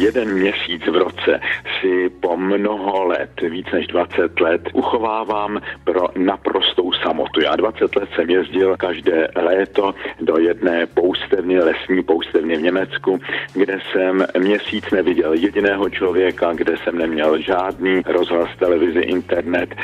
jeden 0.00 0.34
měsíc 0.34 0.82
v 0.86 0.96
roce 0.96 1.40
si 1.80 2.10
po 2.20 2.36
mnoho 2.36 3.04
let, 3.04 3.30
víc 3.50 3.66
než 3.72 3.86
20 3.86 4.40
let, 4.40 4.62
uchovávám 4.72 5.60
pro 5.84 6.08
naprostou 6.16 6.92
samotu. 6.92 7.40
Já 7.40 7.56
20 7.56 7.96
let 7.96 8.08
jsem 8.14 8.30
jezdil 8.30 8.76
každé 8.76 9.28
léto 9.36 9.94
do 10.20 10.38
jedné 10.38 10.86
poustevny, 10.86 11.58
lesní 11.58 12.02
poustevny 12.02 12.56
v 12.56 12.62
Německu, 12.62 13.18
kde 13.54 13.78
jsem 13.92 14.26
měsíc 14.38 14.90
neviděl 14.90 15.32
jediného 15.32 15.90
člověka, 15.90 16.52
kde 16.52 16.76
jsem 16.76 16.98
neměl 16.98 17.38
žádný 17.38 18.02
rozhlas, 18.06 18.48
televizi, 18.58 19.00
internet, 19.00 19.74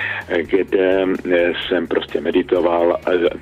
kde 0.42 1.06
jsem 1.66 1.86
prostě 1.86 2.20
meditoval, 2.20 2.98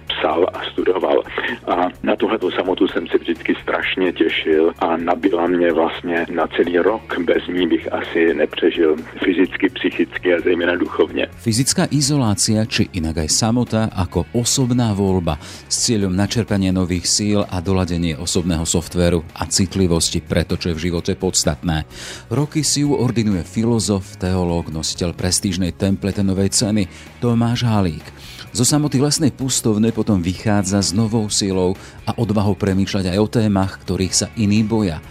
psal 0.09 0.47
a 0.55 0.65
studoval. 0.65 1.23
A 1.67 1.89
na 2.03 2.17
tuhletu 2.17 2.51
samotu 2.51 2.89
jsem 2.89 3.07
se 3.07 3.19
vždycky 3.19 3.55
strašně 3.63 4.13
těšil 4.13 4.73
a 4.79 4.97
nabila 4.97 5.47
mě 5.47 5.73
vlastně 5.73 6.27
na 6.31 6.47
celý 6.47 6.64
rok. 6.73 7.19
Bez 7.25 7.43
ní 7.49 7.67
bych 7.67 7.93
asi 7.93 8.35
nepřežil 8.35 8.97
fyzicky, 9.25 9.69
psychicky 9.69 10.35
a 10.35 10.41
zejména 10.41 10.77
duchovně. 10.77 11.27
Fyzická 11.37 11.85
izolácia 11.91 12.65
či 12.65 12.89
inak 12.97 13.21
aj 13.21 13.29
samota 13.29 13.93
ako 13.93 14.25
osobná 14.33 14.97
voľba 14.97 15.37
s 15.69 15.85
cieľom 15.85 16.17
načerpania 16.17 16.73
nových 16.73 17.05
síl 17.05 17.41
a 17.45 17.61
doladenie 17.61 18.17
osobného 18.17 18.65
softvéru 18.65 19.21
a 19.37 19.45
citlivosti 19.45 20.25
pre 20.25 20.49
to, 20.49 20.57
čo 20.57 20.73
je 20.73 20.79
v 20.79 20.85
živote 20.91 21.13
podstatné. 21.19 21.85
Roky 22.33 22.65
si 22.65 22.87
ju 22.87 22.97
ordinuje 22.97 23.45
filozof, 23.45 24.17
teológ, 24.17 24.73
nositeľ 24.73 25.13
prestížnej 25.13 25.77
templetenovej 25.77 26.55
ceny 26.55 26.89
Tomáš 27.21 27.69
Halík. 27.69 28.07
Zo 28.55 28.63
samoty 28.63 29.03
lesnej 29.03 29.35
pustovne 29.35 29.91
potom 29.91 30.23
vychádza 30.23 30.79
s 30.79 30.95
novou 30.95 31.27
silou 31.27 31.75
a 32.07 32.15
odvahou 32.15 32.55
premýšľať 32.55 33.11
aj 33.11 33.19
o 33.19 33.27
témach, 33.27 33.83
ktorých 33.83 34.15
sa 34.15 34.31
iní 34.39 34.63
boja 34.63 35.03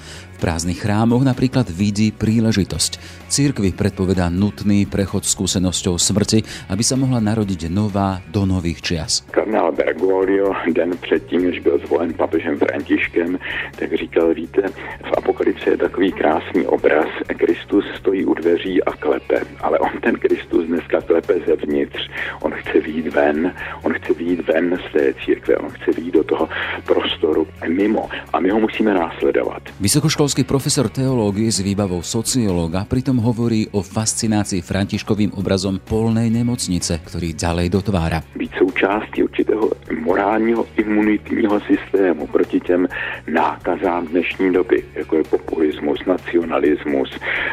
prázdnych 0.43 0.83
chrámoch 0.83 1.23
napríklad 1.23 1.71
vidí 1.71 2.11
príležitosť. 2.11 3.23
Církvi 3.31 3.71
predpovedá 3.71 4.27
nutný 4.27 4.83
prechod 4.83 5.23
skúsenosťou 5.23 5.95
smrti, 5.95 6.43
aby 6.67 6.83
sa 6.83 6.99
mohla 6.99 7.23
narodiť 7.23 7.71
nová 7.71 8.19
do 8.27 8.43
nových 8.43 8.83
čias. 8.83 9.23
Kardinál 9.31 9.71
Bergoglio 9.71 10.51
den 10.75 10.97
předtím, 10.99 11.47
než 11.47 11.59
byl 11.63 11.79
zvolen 11.85 12.13
papežem 12.13 12.59
Františkem, 12.59 13.39
tak 13.79 13.93
říkal, 13.93 14.33
víte, 14.33 14.61
v 15.07 15.11
apokalypse 15.17 15.69
je 15.69 15.77
takový 15.77 16.11
krásný 16.11 16.65
obraz. 16.65 17.07
Kristus 17.37 17.85
stojí 17.99 18.25
u 18.25 18.33
dveří 18.33 18.83
a 18.83 18.91
klepe, 18.91 19.41
ale 19.61 19.79
on 19.79 19.93
ten 20.01 20.15
Kristus 20.15 20.67
dneska 20.67 21.01
klepe 21.01 21.33
zevnitř. 21.47 22.01
On 22.41 22.51
chce 22.51 22.79
výjít 22.79 23.07
ven, 23.13 23.53
on 23.83 23.93
chce 23.93 24.13
výjít 24.13 24.47
ven 24.47 24.79
z 24.89 24.93
té 24.93 25.13
církve, 25.25 25.57
on 25.57 25.69
chce 25.69 25.91
výjít 25.91 26.13
do 26.13 26.23
toho 26.23 26.49
prostoru 26.85 27.47
mimo 27.67 28.09
a 28.33 28.39
my 28.39 28.49
ho 28.49 28.59
musíme 28.59 28.93
následovat. 28.93 29.61
Vysokoškolský 29.79 30.32
Školský 30.33 30.49
profesor 30.49 30.89
teológie 30.89 31.45
s 31.45 31.61
výbavou 31.61 32.01
sociológa 32.01 32.89
pritom 32.89 33.21
hovorí 33.21 33.69
o 33.69 33.85
fascinácii 33.85 34.65
františkovým 34.65 35.37
obrazom 35.37 35.77
polnej 35.77 36.33
nemocnice, 36.33 37.05
ktorý 37.05 37.37
ďalej 37.37 37.69
dotvára. 37.69 38.25
Byť 38.33 38.51
součástí 38.57 39.21
určitého 39.21 39.69
morálního 40.01 40.65
imunitního 40.77 41.61
systému 41.69 42.27
proti 42.27 42.59
těm 42.59 42.87
nákazám 43.27 44.07
dnešní 44.07 44.53
doby, 44.53 44.83
jako 44.95 45.17
je 45.17 45.23
populismus, 45.23 45.99
nacionalismus, 46.07 47.09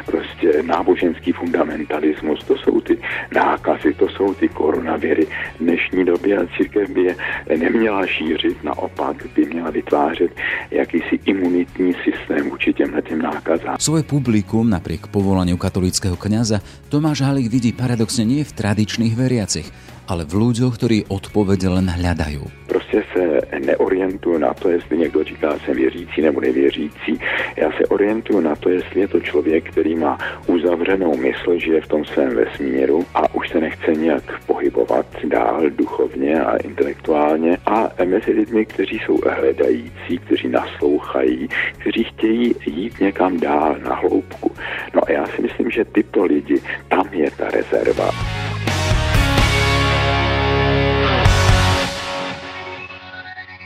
prostě 0.06 0.62
náboženský 0.62 1.32
fundamentalismus, 1.32 2.44
to 2.44 2.56
jsou 2.56 2.80
ty 2.80 2.98
nákazy, 3.34 3.94
to 3.94 4.08
jsou 4.08 4.34
ty 4.34 4.48
koronaviry 4.48 5.26
dnešní 5.60 6.04
doby 6.04 6.36
a 6.36 6.46
církev 6.56 6.90
by 6.90 7.02
je 7.02 7.16
neměla 7.56 8.06
šířit, 8.06 8.64
naopak 8.64 9.16
by 9.36 9.44
měla 9.44 9.70
vytvářet 9.70 10.30
jakýsi 10.70 11.20
imunitní 11.24 11.94
systém 12.04 12.50
vůči 12.50 12.69
těmhle 12.72 13.02
tým 13.02 13.22
nákazám. 13.22 13.76
Svoje 13.78 14.02
publikum 14.02 14.70
napriek 14.70 15.06
povolaniu 15.06 15.56
katolického 15.56 16.16
kňaza 16.16 16.60
Tomáš 16.88 17.22
Halík 17.22 17.50
vidí 17.50 17.70
paradoxne 17.72 18.24
nie 18.24 18.42
v 18.46 18.52
tradičných 18.52 19.14
veriacich, 19.14 19.68
ale 20.10 20.26
v 20.26 20.34
ľuďoch, 20.34 20.74
ktorí 20.74 20.98
odpovede 21.06 21.68
len 21.70 21.86
hľadajú. 21.86 22.42
Prostě 22.66 23.02
se 23.14 23.40
neorientuju 23.60 24.38
na 24.38 24.54
to, 24.54 24.68
jestli 24.68 24.98
někdo 24.98 25.24
říká, 25.24 25.58
jsem 25.58 25.74
věřící 25.74 26.22
nebo 26.22 26.40
nevěřící. 26.40 27.20
Já 27.56 27.70
se 27.72 27.86
orientuju 27.86 28.40
na 28.40 28.56
to, 28.56 28.68
jestli 28.68 29.00
je 29.00 29.08
to 29.08 29.20
člověk, 29.20 29.70
který 29.70 29.94
má 29.94 30.18
uzavřenou 30.46 31.16
mysl, 31.16 31.58
žije 31.58 31.80
v 31.80 31.88
tom 31.88 32.04
svém 32.04 32.28
vesmíru 32.36 33.06
a 33.14 33.34
už 33.34 33.48
se 33.48 33.60
nechce 33.60 33.92
nějak 33.92 34.40
pohybovat 34.46 35.06
dál 35.24 35.70
duchovně 35.70 36.40
a 36.40 36.56
intelektuálně 36.56 37.58
a 37.66 37.90
mezi 38.04 38.30
lidmi, 38.32 38.66
kteří 38.66 38.98
jsou 38.98 39.18
hledající, 39.38 40.18
kteří 40.26 40.48
naslouchají, 40.48 41.48
kteří 41.78 42.04
chtějí 42.04 42.54
jít 42.66 43.00
někam 43.00 43.40
dál 43.40 43.76
na 43.82 43.94
hloubku. 43.94 44.52
No 44.94 45.00
a 45.06 45.12
já 45.12 45.26
si 45.26 45.42
myslím, 45.42 45.70
že 45.70 45.84
tyto 45.84 46.24
lidi, 46.24 46.60
tam 46.88 47.08
je 47.12 47.30
ta 47.30 47.50
rezerva. 47.50 48.10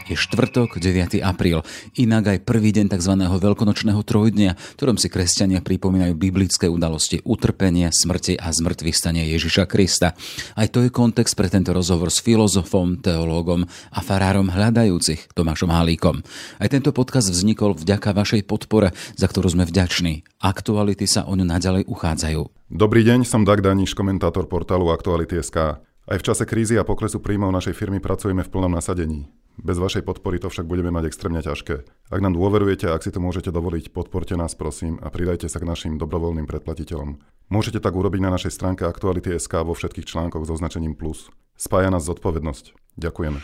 Je 0.05 0.21
štvrtok, 0.21 0.77
9. 0.85 1.25
apríl, 1.25 1.65
inak 1.97 2.37
aj 2.37 2.45
prvý 2.45 2.77
deň 2.77 2.93
tzv. 2.93 3.17
veľkonočného 3.25 4.05
trojdnia, 4.05 4.53
ktorom 4.77 5.01
si 5.01 5.09
kresťania 5.09 5.65
pripomínajú 5.65 6.13
biblické 6.13 6.69
udalosti 6.69 7.25
utrpenia, 7.25 7.89
smrti 7.89 8.37
a 8.37 8.53
zmrtvých 8.53 8.93
stania 8.93 9.25
Ježiša 9.25 9.65
Krista. 9.65 10.13
Aj 10.61 10.69
to 10.69 10.85
je 10.85 10.93
kontext 10.93 11.33
pre 11.33 11.49
tento 11.49 11.73
rozhovor 11.73 12.13
s 12.13 12.21
filozofom, 12.21 13.01
teológom 13.01 13.65
a 13.65 14.01
farárom 14.05 14.53
hľadajúcich 14.53 15.33
Tomášom 15.33 15.73
Halíkom. 15.73 16.21
Aj 16.61 16.69
tento 16.69 16.93
podcast 16.93 17.33
vznikol 17.33 17.73
vďaka 17.73 18.13
vašej 18.13 18.45
podpore, 18.45 18.93
za 19.17 19.25
ktorú 19.25 19.57
sme 19.57 19.65
vďační. 19.65 20.29
Aktuality 20.45 21.09
sa 21.09 21.25
o 21.25 21.33
ňu 21.33 21.49
naďalej 21.49 21.89
uchádzajú. 21.89 22.69
Dobrý 22.69 23.09
deň, 23.09 23.25
som 23.25 23.49
Dag 23.49 23.65
Daniš, 23.65 23.97
komentátor 23.97 24.53
portálu 24.53 24.93
Aktuality.sk. 24.93 25.81
Aj 26.05 26.19
v 26.21 26.27
čase 26.29 26.45
krízy 26.45 26.77
a 26.77 26.85
poklesu 26.85 27.25
príjmov 27.25 27.49
našej 27.57 27.73
firmy 27.73 28.05
pracujeme 28.05 28.45
v 28.45 28.53
plnom 28.53 28.69
nasadení. 28.69 29.44
Bez 29.55 29.79
vašej 29.79 30.03
podpory 30.03 30.43
to 30.43 30.51
však 30.51 30.67
budeme 30.67 30.91
mať 30.91 31.15
extrémne 31.15 31.39
ťažké. 31.39 31.87
Ak 32.11 32.21
nám 32.21 32.35
dôverujete 32.35 32.91
a 32.91 32.99
ak 32.99 33.07
si 33.07 33.15
to 33.15 33.23
môžete 33.23 33.55
dovoliť, 33.55 33.95
podporte 33.95 34.35
nás 34.35 34.59
prosím 34.59 34.99
a 34.99 35.11
pridajte 35.15 35.47
sa 35.47 35.63
k 35.63 35.69
našim 35.69 35.95
dobrovoľným 35.95 36.51
predplatiteľom. 36.51 37.23
Môžete 37.55 37.79
tak 37.79 37.95
urobiť 37.95 38.21
na 38.25 38.35
našej 38.35 38.51
stránke 38.51 38.83
Aktuality.sk 38.83 39.55
vo 39.63 39.77
všetkých 39.77 40.09
článkoch 40.11 40.49
s 40.49 40.53
označením 40.59 40.99
plus. 40.99 41.31
Spája 41.55 41.93
nás 41.93 42.03
zodpovednosť. 42.03 42.75
Ďakujeme. 42.99 43.39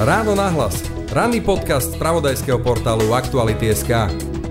Ráno 0.00 0.32
nahlas. 0.34 0.80
Ranný 1.12 1.44
podcast 1.44 1.94
z 1.94 2.00
pravodajského 2.00 2.58
portálu 2.58 3.12
Aktuality.sk. 3.14 4.43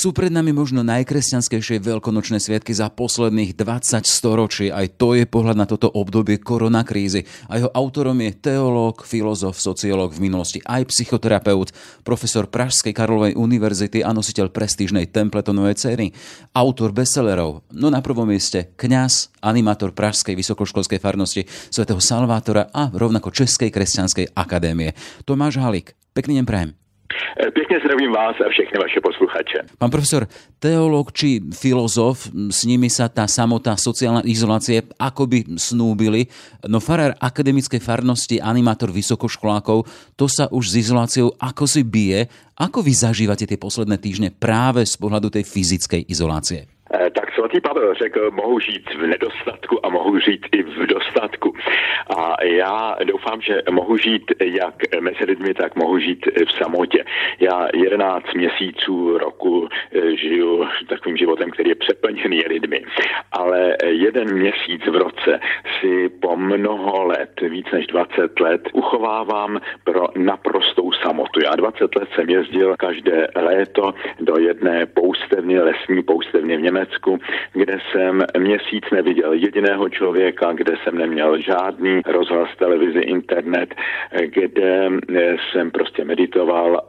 Sú 0.00 0.16
pred 0.16 0.32
nami 0.32 0.56
možno 0.56 0.80
najkresťanskejšie 0.80 1.76
veľkonočné 1.84 2.40
sviatky 2.40 2.72
za 2.72 2.88
posledných 2.88 3.52
20 3.52 4.08
storočí. 4.08 4.72
Aj 4.72 4.88
to 4.88 5.12
je 5.12 5.28
pohľad 5.28 5.60
na 5.60 5.68
toto 5.68 5.92
obdobie 5.92 6.40
koronakrízy. 6.40 7.28
A 7.52 7.60
jeho 7.60 7.68
autorom 7.76 8.16
je 8.24 8.32
teológ, 8.32 9.04
filozof, 9.04 9.60
sociológ 9.60 10.16
v 10.16 10.24
minulosti 10.24 10.64
aj 10.64 10.88
psychoterapeut, 10.88 11.76
profesor 12.00 12.48
Pražskej 12.48 12.96
Karlovej 12.96 13.36
univerzity 13.36 14.00
a 14.00 14.16
nositeľ 14.16 14.48
prestížnej 14.48 15.12
Templetonovej 15.12 15.76
ceny, 15.76 16.16
autor 16.56 16.96
bestsellerov. 16.96 17.68
No 17.76 17.92
na 17.92 18.00
prvom 18.00 18.24
mieste 18.24 18.72
kňaz, 18.80 19.36
animátor 19.44 19.92
Pražskej 19.92 20.32
vysokoškolskej 20.32 20.96
farnosti 20.96 21.44
svätého 21.68 22.00
Salvátora 22.00 22.72
a 22.72 22.88
rovnako 22.88 23.36
Českej 23.36 23.68
kresťanskej 23.68 24.32
akadémie. 24.32 24.96
Tomáš 25.28 25.60
Halík, 25.60 25.92
pekný 26.16 26.40
deň 26.40 26.48
prajem. 26.48 26.70
Eh, 27.10 27.50
pěkně 27.50 27.76
zdravím 27.84 28.12
vás 28.12 28.36
a 28.46 28.48
všechny 28.50 28.76
vaše 28.82 29.00
posluchače. 29.00 29.58
Pán 29.78 29.90
profesor, 29.90 30.26
teológ 30.58 31.12
či 31.12 31.40
filozof, 31.54 32.30
s 32.30 32.64
nimi 32.64 32.90
sa 32.90 33.10
tá 33.10 33.26
samotná 33.26 33.74
sociálna 33.74 34.22
izolácie 34.26 34.86
akoby 34.98 35.58
snúbili, 35.58 36.30
no 36.66 36.78
farár 36.78 37.14
akademickej 37.18 37.82
farnosti, 37.82 38.38
animátor 38.38 38.94
vysokoškolákov, 38.94 39.86
to 40.14 40.26
sa 40.30 40.46
už 40.50 40.74
s 40.74 40.74
izoláciou 40.86 41.34
ako 41.38 41.64
si 41.66 41.82
bije. 41.82 42.30
Ako 42.60 42.84
vy 42.84 42.92
zažívate 42.92 43.48
tie 43.48 43.56
posledné 43.56 43.96
týždne 43.96 44.28
práve 44.30 44.84
z 44.84 44.94
pohľadu 45.00 45.32
tej 45.32 45.48
fyzickej 45.48 46.12
izolácie? 46.12 46.79
Svatý 47.40 47.60
Pavel 47.60 47.94
řekl, 47.94 48.30
mohu 48.30 48.60
žít 48.60 48.94
v 48.94 49.06
nedostatku 49.06 49.86
a 49.86 49.88
mohu 49.88 50.18
žít 50.18 50.46
i 50.52 50.62
v 50.62 50.86
dostatku. 50.86 51.54
A 52.16 52.44
já 52.44 52.96
doufám, 53.04 53.40
že 53.40 53.62
mohu 53.70 53.96
žít 53.96 54.32
jak 54.40 54.74
mezi 55.00 55.24
lidmi, 55.24 55.54
tak 55.54 55.76
mohu 55.76 55.98
žít 55.98 56.26
v 56.26 56.52
samotě. 56.62 57.04
Já 57.40 57.68
11 57.74 58.34
měsíců 58.34 59.18
roku 59.18 59.68
eh, 59.68 60.16
žiju 60.16 60.66
takovým 60.88 61.16
životem, 61.16 61.50
který 61.50 61.68
je 61.68 61.74
přeplněný 61.74 62.42
lidmi, 62.48 62.84
ale 63.32 63.76
jeden 63.86 64.34
měsíc 64.34 64.82
v 64.86 64.96
roce 64.96 65.40
si 65.80 66.08
po 66.08 66.36
mnoho 66.36 67.06
let, 67.06 67.40
víc 67.40 67.66
než 67.72 67.86
20 67.86 68.40
let, 68.40 68.62
uchovávám 68.72 69.60
pro 69.84 70.06
naprostou 70.16 70.92
samotu. 70.92 71.40
Já 71.44 71.50
20 71.56 71.96
let 71.96 72.08
jsem 72.14 72.30
jezdil 72.30 72.76
každé 72.76 73.26
léto 73.36 73.94
do 74.20 74.38
jedné 74.38 74.86
poustevny, 74.86 75.60
lesní 75.60 76.02
poustevny 76.02 76.56
v 76.56 76.62
Německu, 76.62 77.18
kde 77.52 77.78
jsem 77.90 78.24
měsíc 78.38 78.84
neviděl 78.92 79.32
jediného 79.32 79.88
člověka, 79.88 80.52
kde 80.52 80.74
jsem 80.76 80.98
neměl 80.98 81.38
žádný 81.38 82.00
rozhlas, 82.06 82.48
televizi, 82.58 82.98
internet, 83.00 83.74
kde 84.24 84.90
jsem 85.52 85.70
prostě 85.70 86.04
meditoval, 86.04 86.80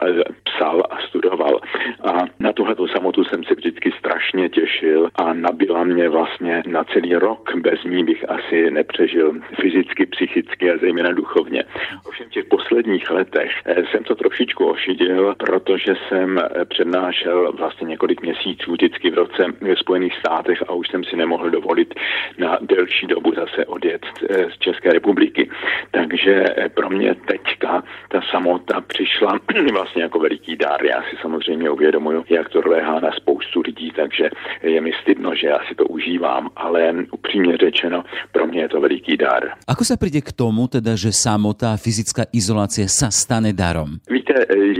psal 0.43 0.83
a 0.89 0.97
studoval. 1.07 1.59
A 2.03 2.25
na 2.39 2.53
tuhletu 2.53 2.87
samotu 2.87 3.23
jsem 3.23 3.43
se 3.43 3.55
vždycky 3.55 3.91
strašně 3.99 4.49
těšil 4.49 5.09
a 5.15 5.33
nabila 5.33 5.83
mě 5.83 6.09
vlastně 6.09 6.63
na 6.67 6.83
celý 6.83 7.15
rok. 7.15 7.55
Bez 7.55 7.83
ní 7.83 8.03
bych 8.03 8.29
asi 8.29 8.71
nepřežil 8.71 9.33
fyzicky, 9.61 10.05
psychicky 10.05 10.71
a 10.71 10.77
zejména 10.77 11.11
duchovně. 11.11 11.63
Ovšem 12.07 12.27
v 12.27 12.33
těch 12.33 12.45
posledních 12.45 13.09
letech 13.09 13.51
jsem 13.91 14.03
to 14.03 14.15
trošičku 14.15 14.65
ošidil, 14.65 15.35
protože 15.37 15.95
jsem 16.07 16.41
přednášel 16.69 17.53
vlastně 17.53 17.87
několik 17.87 18.21
měsíců 18.21 18.71
vždycky 18.71 19.09
v 19.09 19.13
roce 19.13 19.45
Spojených 19.75 20.13
státech 20.31 20.63
a 20.67 20.73
už 20.73 20.87
jsem 20.87 21.03
si 21.03 21.15
nemohl 21.15 21.49
dovolit 21.49 21.93
delší 22.81 23.07
dobu 23.07 23.29
zase 23.35 23.65
odjet 23.65 24.01
z 24.53 24.55
České 24.59 24.93
republiky. 24.93 25.49
Takže 25.91 26.33
pro 26.73 26.89
mě 26.89 27.15
teďka 27.15 27.83
ta 28.09 28.19
samota 28.31 28.81
přišla 28.81 29.39
vlastně 29.77 30.01
jako 30.03 30.19
veliký 30.19 30.55
dár. 30.55 30.85
Já 30.85 30.99
si 31.01 31.15
samozřejmě 31.21 31.69
uvědomuju, 31.69 32.23
jak 32.29 32.49
to 32.49 32.61
léhá 32.65 32.99
na 32.99 33.11
spoustu 33.11 33.61
lidí, 33.65 33.91
takže 33.95 34.29
je 34.63 34.81
mi 34.81 34.91
stydno, 35.01 35.35
že 35.35 35.47
já 35.47 35.59
si 35.67 35.75
to 35.75 35.85
užívám, 35.85 36.49
ale 36.55 36.93
upřímně 37.11 37.57
řečeno, 37.57 38.03
pro 38.31 38.47
mě 38.47 38.61
je 38.61 38.69
to 38.69 38.81
veliký 38.81 39.17
dar. 39.17 39.43
Ako 39.67 39.83
se 39.83 39.97
přijde 39.97 40.21
k 40.21 40.31
tomu, 40.31 40.67
teda, 40.67 40.95
že 40.95 41.11
samota 41.11 41.77
fyzická 41.77 42.23
izolace 42.33 42.87
sa 42.87 43.11
stane 43.11 43.53
darom? 43.53 43.89
Víte, 44.09 44.33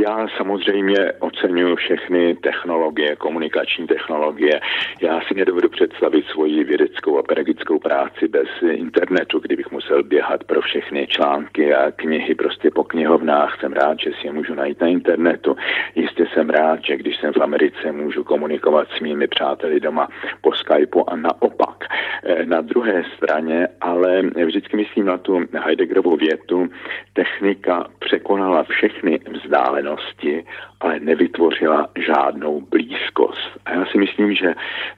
já 0.06 0.28
samozřejmě 0.38 1.12
oceňuji 1.20 1.76
všechny 1.76 2.36
technologie, 2.36 3.16
komunikační 3.16 3.88
technologie. 3.88 4.60
Já 5.02 5.22
si 5.28 5.34
nedovedu 5.36 5.70
představit 5.70 6.26
svoji 6.34 6.64
vědeckou 6.64 7.20
a 7.20 7.24
pedagogickou 7.24 7.80
práci 7.92 8.28
bez 8.28 8.48
internetu, 8.72 9.40
kdybych 9.40 9.72
musel 9.72 10.04
běhat 10.04 10.44
pro 10.44 10.62
všechny 10.62 11.08
články 11.08 11.74
a 11.74 11.92
knihy 11.92 12.36
prostě 12.36 12.72
po 12.72 12.84
knihovnách. 12.84 13.60
Jsem 13.60 13.74
rád, 13.74 14.00
že 14.00 14.12
si 14.12 14.28
je 14.28 14.34
můžu 14.34 14.54
najít 14.54 14.82
na 14.82 14.88
internetu. 14.88 15.56
Jistě 15.96 16.26
jsem 16.34 16.50
rád, 16.50 16.80
že 16.84 16.98
když 16.98 17.18
jsem 17.18 17.34
v 17.34 17.42
Americe, 17.42 17.92
můžu 17.92 18.24
komunikovat 18.24 18.88
s 18.98 19.00
mými 19.00 19.28
přáteli 19.28 19.80
doma 19.80 20.08
po 20.42 20.54
Skypeu 20.54 21.04
a 21.08 21.16
naopak. 21.16 21.78
Eh, 22.24 22.46
na 22.46 22.62
druhé 22.62 23.04
straně, 23.18 23.68
ale 23.82 24.22
vždycky 24.22 24.78
myslím 24.78 25.06
na 25.06 25.18
tu 25.18 25.44
Heideggerovou 25.64 26.16
větu, 26.16 26.70
technika 27.14 27.88
překonala 28.00 28.64
všechny 28.64 29.20
vzdálenosti, 29.34 30.46
ale 30.82 31.00
nevytvořila 31.00 31.88
žádnou 32.06 32.62
blízkost. 32.62 33.52
A 33.66 33.74
já 33.74 33.86
si 33.86 33.98
myslím, 33.98 34.36
že 34.36 34.54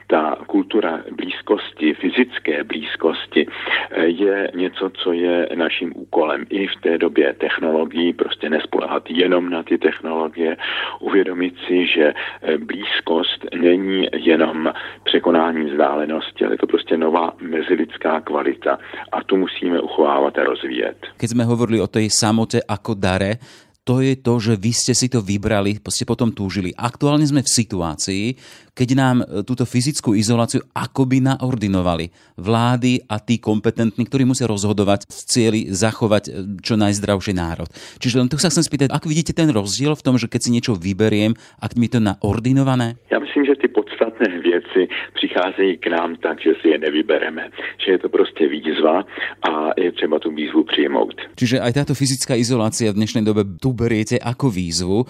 ta 0.08 0.38
kultura 0.48 1.00
blízkosti, 1.12 1.94
fyzické 1.94 2.64
blízkosti, 2.64 3.48
eh, 3.92 4.06
je 4.06 4.52
něco, 4.56 4.90
co 4.90 5.14
je 5.14 5.48
naším 5.56 5.92
úkolem 5.96 6.46
i 6.50 6.68
v 6.68 6.76
té 6.82 6.98
době 6.98 7.34
technologií, 7.34 8.14
prostě 8.14 8.50
nespolehat 8.50 9.04
jenom 9.10 9.50
na 9.50 9.64
ty 9.64 9.78
technologie, 9.78 10.58
uvědomit 11.00 11.54
si, 11.68 11.88
že 11.88 12.14
eh, 12.14 12.58
blízkost 12.58 13.46
není 13.56 14.08
jenom 14.14 14.74
překonání 15.04 15.72
vzdálenosti, 15.72 16.46
ale 16.46 16.54
je 16.54 16.58
to 16.58 16.68
prostě 16.68 16.98
nová 16.98 17.34
mezilidská 17.42 18.22
kvalita 18.22 18.80
a 19.12 19.24
tu 19.24 19.38
musíme 19.38 19.82
uchovávat 19.82 20.38
a 20.38 20.44
rozvíjet. 20.44 20.98
Keď 21.18 21.30
jsme 21.30 21.44
hovorili 21.44 21.82
o 21.82 21.88
tej 21.88 22.10
samote 22.10 22.64
ako 22.64 22.96
dare, 22.96 23.36
to 23.84 24.00
je 24.00 24.16
to, 24.16 24.34
že 24.40 24.54
vy 24.56 24.72
ste 24.72 24.96
si 24.96 25.12
to 25.12 25.20
vybrali, 25.20 25.76
ste 25.92 26.08
potom 26.08 26.32
túžili. 26.32 26.72
Aktuálne 26.74 27.28
sme 27.28 27.44
v 27.44 27.52
situácii, 27.52 28.24
keď 28.72 28.90
nám 28.96 29.18
e, 29.22 29.44
túto 29.44 29.68
fyzickú 29.68 30.16
izoláciu 30.16 30.64
akoby 30.72 31.20
naordinovali 31.20 32.10
vlády 32.40 33.04
a 33.06 33.20
tí 33.20 33.38
kompetentní, 33.38 34.08
ktorí 34.08 34.24
musia 34.26 34.50
rozhodovať 34.50 35.06
v 35.06 35.20
cieli 35.28 35.60
zachovať 35.70 36.24
e, 36.26 36.32
čo 36.64 36.80
najzdravší 36.80 37.36
národ. 37.36 37.68
Čiže 38.00 38.24
len 38.24 38.32
tu 38.32 38.40
sa 38.40 38.50
chcem 38.50 38.64
spýtať, 38.64 38.90
ako 38.90 39.12
vidíte 39.12 39.36
ten 39.36 39.52
rozdiel 39.52 39.94
v 39.94 40.06
tom, 40.06 40.16
že 40.16 40.32
keď 40.32 40.40
si 40.42 40.50
niečo 40.56 40.74
vyberiem, 40.80 41.36
ak 41.60 41.76
mi 41.76 41.92
to 41.92 42.00
naordinované? 42.00 42.96
Já 43.12 43.20
myslím, 43.20 43.46
že 43.46 43.56
ty 43.62 43.68
podstatné 44.14 44.42
věci 44.42 44.88
přicházejí 45.14 45.78
k 45.78 45.88
nám 45.88 46.16
tak, 46.16 46.42
že 46.42 46.54
si 46.62 46.68
je 46.70 46.78
nevybereme. 46.78 47.50
Že 47.86 47.92
je 47.92 48.00
to 48.00 48.10
prostě 48.10 48.48
výzva 48.48 49.06
a 49.50 49.70
je 49.78 49.92
třeba 49.92 50.20
tu 50.20 50.32
výzvu 50.32 50.64
přijmout. 50.64 51.16
Čiže 51.36 51.60
aj 51.60 51.74
táto 51.74 51.94
fyzická 51.98 52.38
izolácia 52.38 52.94
v 52.94 53.00
dnešnej 53.02 53.24
dobe 53.26 53.46
tu 53.58 53.74
beriete 53.74 54.22
ako 54.22 54.50
výzvu. 54.50 55.06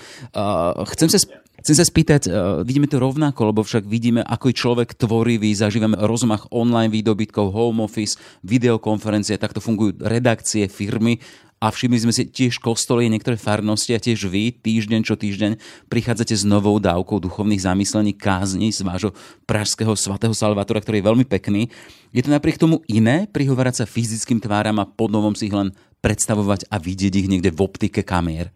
Chcem 0.96 1.10
sa 1.10 1.20
Chcem 1.64 1.80
sa 1.80 1.88
spýtať, 1.88 2.28
uh, 2.28 2.60
vidíme 2.68 2.92
to 2.92 3.00
rovnako, 3.00 3.56
lebo 3.56 3.64
však 3.64 3.88
vidíme, 3.88 4.20
ako 4.20 4.52
je 4.52 4.60
človek 4.60 5.00
tvorivý, 5.00 5.56
zažívame 5.56 5.96
rozmach 5.96 6.52
online 6.52 6.92
výdobytkov, 6.92 7.56
home 7.56 7.88
office, 7.88 8.20
videokonferencie, 8.44 9.40
takto 9.40 9.64
fungujú 9.64 9.96
redakcie, 10.04 10.68
firmy 10.68 11.24
a 11.63 11.71
všimli 11.71 12.04
sme 12.04 12.12
si 12.12 12.27
tiež 12.27 12.60
kostoly, 12.60 13.07
niektoré 13.07 13.39
farnosti 13.39 13.95
a 13.95 14.04
tiež 14.04 14.27
vy 14.27 14.51
týždeň 14.51 15.07
čo 15.07 15.15
týždeň 15.15 15.56
prichádzate 15.88 16.36
s 16.36 16.44
novou 16.44 16.75
dávkou 16.75 17.24
duchovných 17.24 17.63
zamyslení 17.63 18.12
kázni 18.12 18.75
z 18.75 18.83
vášho 18.83 19.15
pražského 19.48 19.95
svatého 19.95 20.36
Salvatora, 20.36 20.83
ktorý 20.83 21.00
je 21.00 21.07
veľmi 21.07 21.24
pekný. 21.24 21.71
Je 22.12 22.19
to 22.19 22.36
napriek 22.36 22.60
tomu 22.60 22.83
iné 22.92 23.31
prihovárať 23.31 23.80
sa 23.80 23.86
fyzickým 23.88 24.44
tváram 24.44 24.75
a 24.83 24.89
podnovom 24.92 25.39
si 25.39 25.48
ich 25.48 25.56
len 25.56 25.71
predstavovať 26.04 26.68
a 26.68 26.75
vidieť 26.83 27.13
ich 27.15 27.31
niekde 27.31 27.56
v 27.56 27.63
optike 27.63 28.04
kamier? 28.04 28.51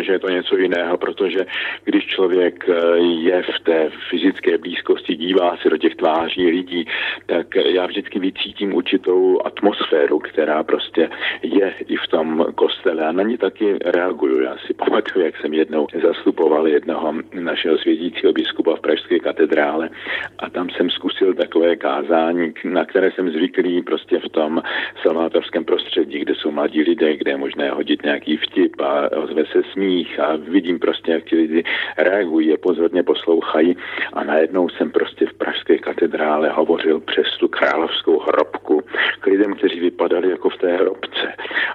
Samozřejmě, 0.00 0.04
že 0.04 0.12
je 0.12 0.18
to 0.18 0.28
něco 0.28 0.56
jiného, 0.56 0.96
protože 0.96 1.46
když 1.84 2.06
člověk 2.06 2.64
eh, 2.68 2.98
je 2.98 3.42
v 3.42 3.60
té 3.64 3.90
fyzické 4.10 4.58
blízkosti, 4.58 5.16
dívá 5.16 5.56
se 5.56 5.70
do 5.70 5.76
těch 5.76 5.94
tváří 5.94 6.46
lidí, 6.46 6.86
tak 7.26 7.46
já 7.56 7.86
vždycky 7.86 8.18
vycítím 8.18 8.74
určitou 8.74 9.40
atmosféru, 9.44 10.18
která 10.18 10.62
prostě 10.62 11.10
je 11.42 11.74
i 11.88 11.96
v 11.96 12.06
tom 12.10 12.46
kostele 12.54 13.06
a 13.06 13.12
na 13.12 13.22
ní 13.22 13.36
taky 13.36 13.76
reaguju. 13.84 14.42
Já 14.42 14.56
si 14.66 14.74
pamatuju, 14.84 15.24
jak 15.24 15.36
jsem 15.36 15.54
jednou 15.54 15.86
zastupoval 16.02 16.68
jednoho 16.68 17.14
našeho 17.34 17.78
svědícího 17.78 18.32
biskupa 18.32 18.76
v 18.76 18.80
Pražské 18.80 19.18
katedrále 19.18 19.90
a 20.38 20.50
tam 20.50 20.70
jsem 20.70 20.90
zkusil 20.90 21.34
takové 21.34 21.76
kázání, 21.76 22.52
na 22.64 22.84
které 22.84 23.12
jsem 23.12 23.30
zvyklý 23.30 23.82
prostě 23.82 24.18
v 24.18 24.28
tom 24.28 24.62
salvátorském 25.02 25.64
prostředí, 25.64 26.18
kde 26.18 26.34
jsou 26.34 26.50
mladí 26.50 26.82
lidé, 26.82 27.16
kde 27.16 27.30
je 27.30 27.36
možné 27.36 27.70
hodit 27.70 28.02
nějaký 28.02 28.36
vtip 28.36 28.80
a 28.80 29.10
ozve 29.16 29.44
se 29.44 29.62
smích 29.72 29.89
a 30.18 30.36
vidím 30.36 30.78
prostě, 30.78 31.12
jak 31.12 31.24
ti 31.24 31.36
lidi 31.36 31.64
reagují, 31.98 32.46
je 32.48 32.58
pozorně 32.58 33.02
poslouchají 33.02 33.76
a 34.12 34.24
najednou 34.24 34.68
jsem 34.68 34.90
prostě 34.90 35.26
v 35.26 35.34
Pražské 35.34 35.78
katedrále 35.78 36.48
hovořil 36.48 37.00
přes 37.00 37.26
tu 37.40 37.48
královskou 37.48 38.18
hrobku 38.18 38.82
k 39.20 39.26
lidem, 39.26 39.54
kteří 39.54 39.80
vypadali 39.80 40.30
jako 40.30 40.48
v 40.50 40.56
té 40.56 40.76
hrobce 40.76 41.26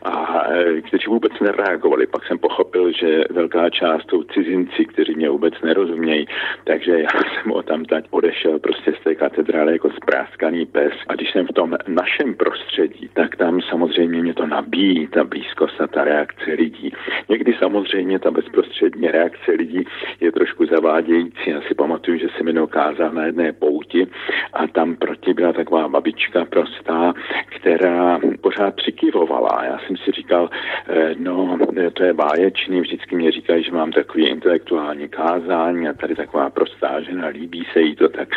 a 0.04 0.44
e, 0.50 0.82
kteří 0.82 1.06
vůbec 1.08 1.34
nereagovali. 1.42 2.08
Pak 2.08 2.28
jsem 2.28 2.38
pochopil, 2.38 2.92
že 2.92 3.24
velká 3.30 3.70
část 3.70 4.10
jsou 4.10 4.24
cizinci, 4.24 4.86
kteří 4.86 5.16
mě 5.16 5.30
vůbec 5.30 5.54
nerozumějí, 5.64 6.28
takže 6.64 6.92
já 6.92 7.10
jsem 7.34 7.52
o 7.52 7.64
tam 7.64 7.86
teď 7.86 8.06
odešel 8.10 8.60
prostě 8.60 8.94
z 9.00 9.04
té 9.04 9.16
katedrály 9.16 9.72
jako 9.72 9.90
spráskaný 9.90 10.66
pes 10.66 10.94
a 11.08 11.14
když 11.14 11.32
jsem 11.32 11.48
v 11.48 11.54
tom 11.54 11.76
našem 11.88 12.34
prostředí, 12.34 13.10
tak 13.14 13.36
tam 13.36 13.62
samozřejmě 13.62 14.22
mě 14.22 14.34
to 14.34 14.48
nabíjí, 14.48 15.08
ta 15.08 15.24
blízkost 15.24 15.82
a 15.82 15.88
ta 15.88 16.04
reakce 16.04 16.52
lidí. 16.52 16.94
Někdy 17.30 17.54
samozřejmě 17.96 18.20
ta 18.20 18.32
bezprostřední 18.32 19.08
reakce 19.08 19.52
lidí 19.52 19.84
je 20.20 20.32
trošku 20.32 20.66
zavádějící. 20.66 21.50
Já 21.50 21.62
si 21.62 21.76
pamatuju, 21.76 22.18
že 22.18 22.28
jsem 22.30 22.48
jenom 22.48 22.68
kázal 22.68 23.12
na 23.12 23.26
jedné 23.26 23.54
pouti 23.54 24.08
a 24.54 24.68
tam 24.68 24.96
proti 24.96 25.34
byla 25.34 25.54
taková 25.54 25.88
babička 25.88 26.46
prostá, 26.46 27.14
která 27.46 28.20
pořád 28.42 28.76
přikyvovala. 28.76 29.64
Já 29.64 29.80
jsem 29.80 29.98
si 29.98 30.12
říkal, 30.12 30.50
eh, 30.88 31.16
no, 31.18 31.58
to 31.94 32.04
je 32.04 32.14
báječný, 32.14 32.82
vždycky 32.82 33.16
mě 33.16 33.32
říkají, 33.32 33.64
že 33.64 33.72
mám 33.72 33.92
takový 33.92 34.28
intelektuální 34.28 35.10
kázání 35.10 35.88
a 35.88 35.94
tady 35.94 36.16
taková 36.16 36.50
prostá 36.50 37.02
žena, 37.02 37.28
líbí 37.28 37.64
se 37.74 37.82
jí 37.82 37.96
to, 37.96 38.10
tak 38.10 38.30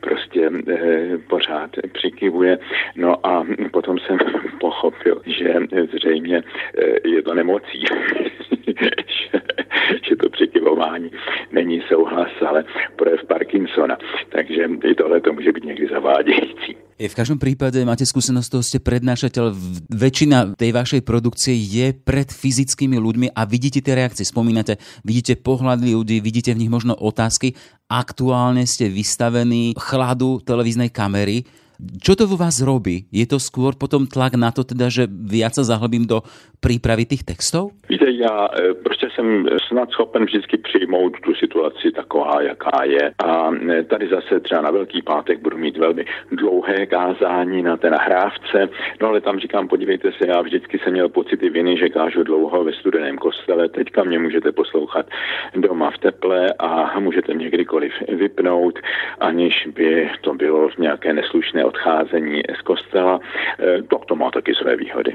prostě 0.00 0.50
eh, 0.68 1.18
pořád 1.28 1.70
přikivuje. 1.92 2.58
No 2.96 3.26
a 3.26 3.46
potom 3.72 3.98
jsem 3.98 4.18
pochopil, 4.60 5.22
že 5.26 5.54
zřejmě 5.92 6.42
eh, 6.78 7.08
je 7.08 7.22
to 7.22 7.34
nemocí. 7.34 7.84
že, 8.66 8.90
že 10.08 10.16
to 10.16 10.30
překyvování 10.30 11.10
není 11.52 11.82
souhlas, 11.88 12.30
ale 12.48 12.64
projev 12.96 13.24
Parkinsona. 13.24 13.96
Takže 14.28 14.68
i 14.90 14.94
tohle 14.94 15.20
to 15.20 15.32
může 15.32 15.52
být 15.52 15.64
někdy 15.64 15.86
zavádějící. 15.88 16.76
V 16.96 17.12
každom 17.12 17.36
prípade 17.36 17.76
máte 17.84 18.08
skúsenosť 18.08 18.48
toho, 18.48 18.64
ste 18.64 18.80
prednášateľ. 18.80 19.52
Väčšina 19.92 20.56
tej 20.56 20.72
vašej 20.72 21.04
produkcie 21.04 21.52
je 21.52 21.92
pred 21.92 22.24
fyzickými 22.24 22.96
ľuďmi 22.96 23.36
a 23.36 23.44
vidíte 23.44 23.84
tie 23.84 23.92
reakcie. 23.92 24.24
Spomínate, 24.24 24.80
vidíte 25.04 25.36
pohľady 25.36 25.92
ľudí, 25.92 26.24
vidíte 26.24 26.56
v 26.56 26.64
nich 26.64 26.72
možno 26.72 26.96
otázky. 26.96 27.52
Aktuálne 27.92 28.64
ste 28.64 28.88
vystavení 28.88 29.76
chladu 29.76 30.40
televíznej 30.40 30.88
kamery 30.88 31.44
Čo 31.76 32.16
to 32.16 32.24
vo 32.24 32.40
vás 32.40 32.64
robí? 32.64 33.04
Je 33.12 33.28
to 33.28 33.36
skôr 33.36 33.76
potom 33.76 34.08
tlak 34.08 34.34
na 34.40 34.48
to, 34.48 34.64
teda, 34.64 34.88
že 34.88 35.04
viac 35.08 35.52
sa 35.52 35.64
zahlbím 35.64 36.08
do 36.08 36.24
přípravy 36.60 37.04
těch 37.04 37.22
textů? 37.24 37.70
Víte, 37.88 38.10
já 38.10 38.48
e, 38.48 38.74
prostě 38.74 39.08
jsem 39.14 39.46
snad 39.68 39.90
schopen 39.90 40.24
vždycky 40.24 40.56
přijmout 40.56 41.12
tu 41.24 41.34
situaci 41.34 41.92
taková, 41.92 42.42
jaká 42.42 42.84
je. 42.84 43.12
A 43.24 43.50
e, 43.70 43.84
tady 43.84 44.08
zase 44.08 44.40
třeba 44.40 44.60
na 44.60 44.70
Velký 44.70 45.02
pátek 45.02 45.42
budu 45.42 45.58
mít 45.58 45.76
velmi 45.76 46.04
dlouhé 46.32 46.86
kázání 46.86 47.62
na 47.62 47.76
té 47.76 47.90
nahrávce. 47.90 48.68
No 49.00 49.08
ale 49.08 49.20
tam 49.20 49.38
říkám, 49.38 49.68
podívejte 49.68 50.12
se, 50.12 50.28
já 50.28 50.40
vždycky 50.42 50.78
jsem 50.78 50.92
měl 50.92 51.08
pocity 51.08 51.50
viny, 51.50 51.76
že 51.78 51.88
kážu 51.88 52.22
dlouho 52.22 52.64
ve 52.64 52.72
studeném 52.72 53.18
kostele. 53.18 53.68
Teďka 53.68 54.04
mě 54.04 54.18
můžete 54.18 54.52
poslouchat 54.52 55.06
doma 55.56 55.90
v 55.90 55.98
teple 55.98 56.52
a 56.58 57.00
můžete 57.00 57.34
mě 57.34 57.50
kdykoliv 57.50 57.92
vypnout, 58.08 58.78
aniž 59.20 59.68
by 59.74 60.10
to 60.20 60.34
bylo 60.34 60.68
nějaké 60.78 61.12
neslušné 61.12 61.65
odcházení 61.66 62.46
z 62.46 62.60
kostela. 62.62 63.18
E, 63.58 63.82
to, 63.90 63.98
to 64.06 64.14
má 64.14 64.30
taky 64.30 64.54
své 64.54 64.76
výhody. 64.76 65.12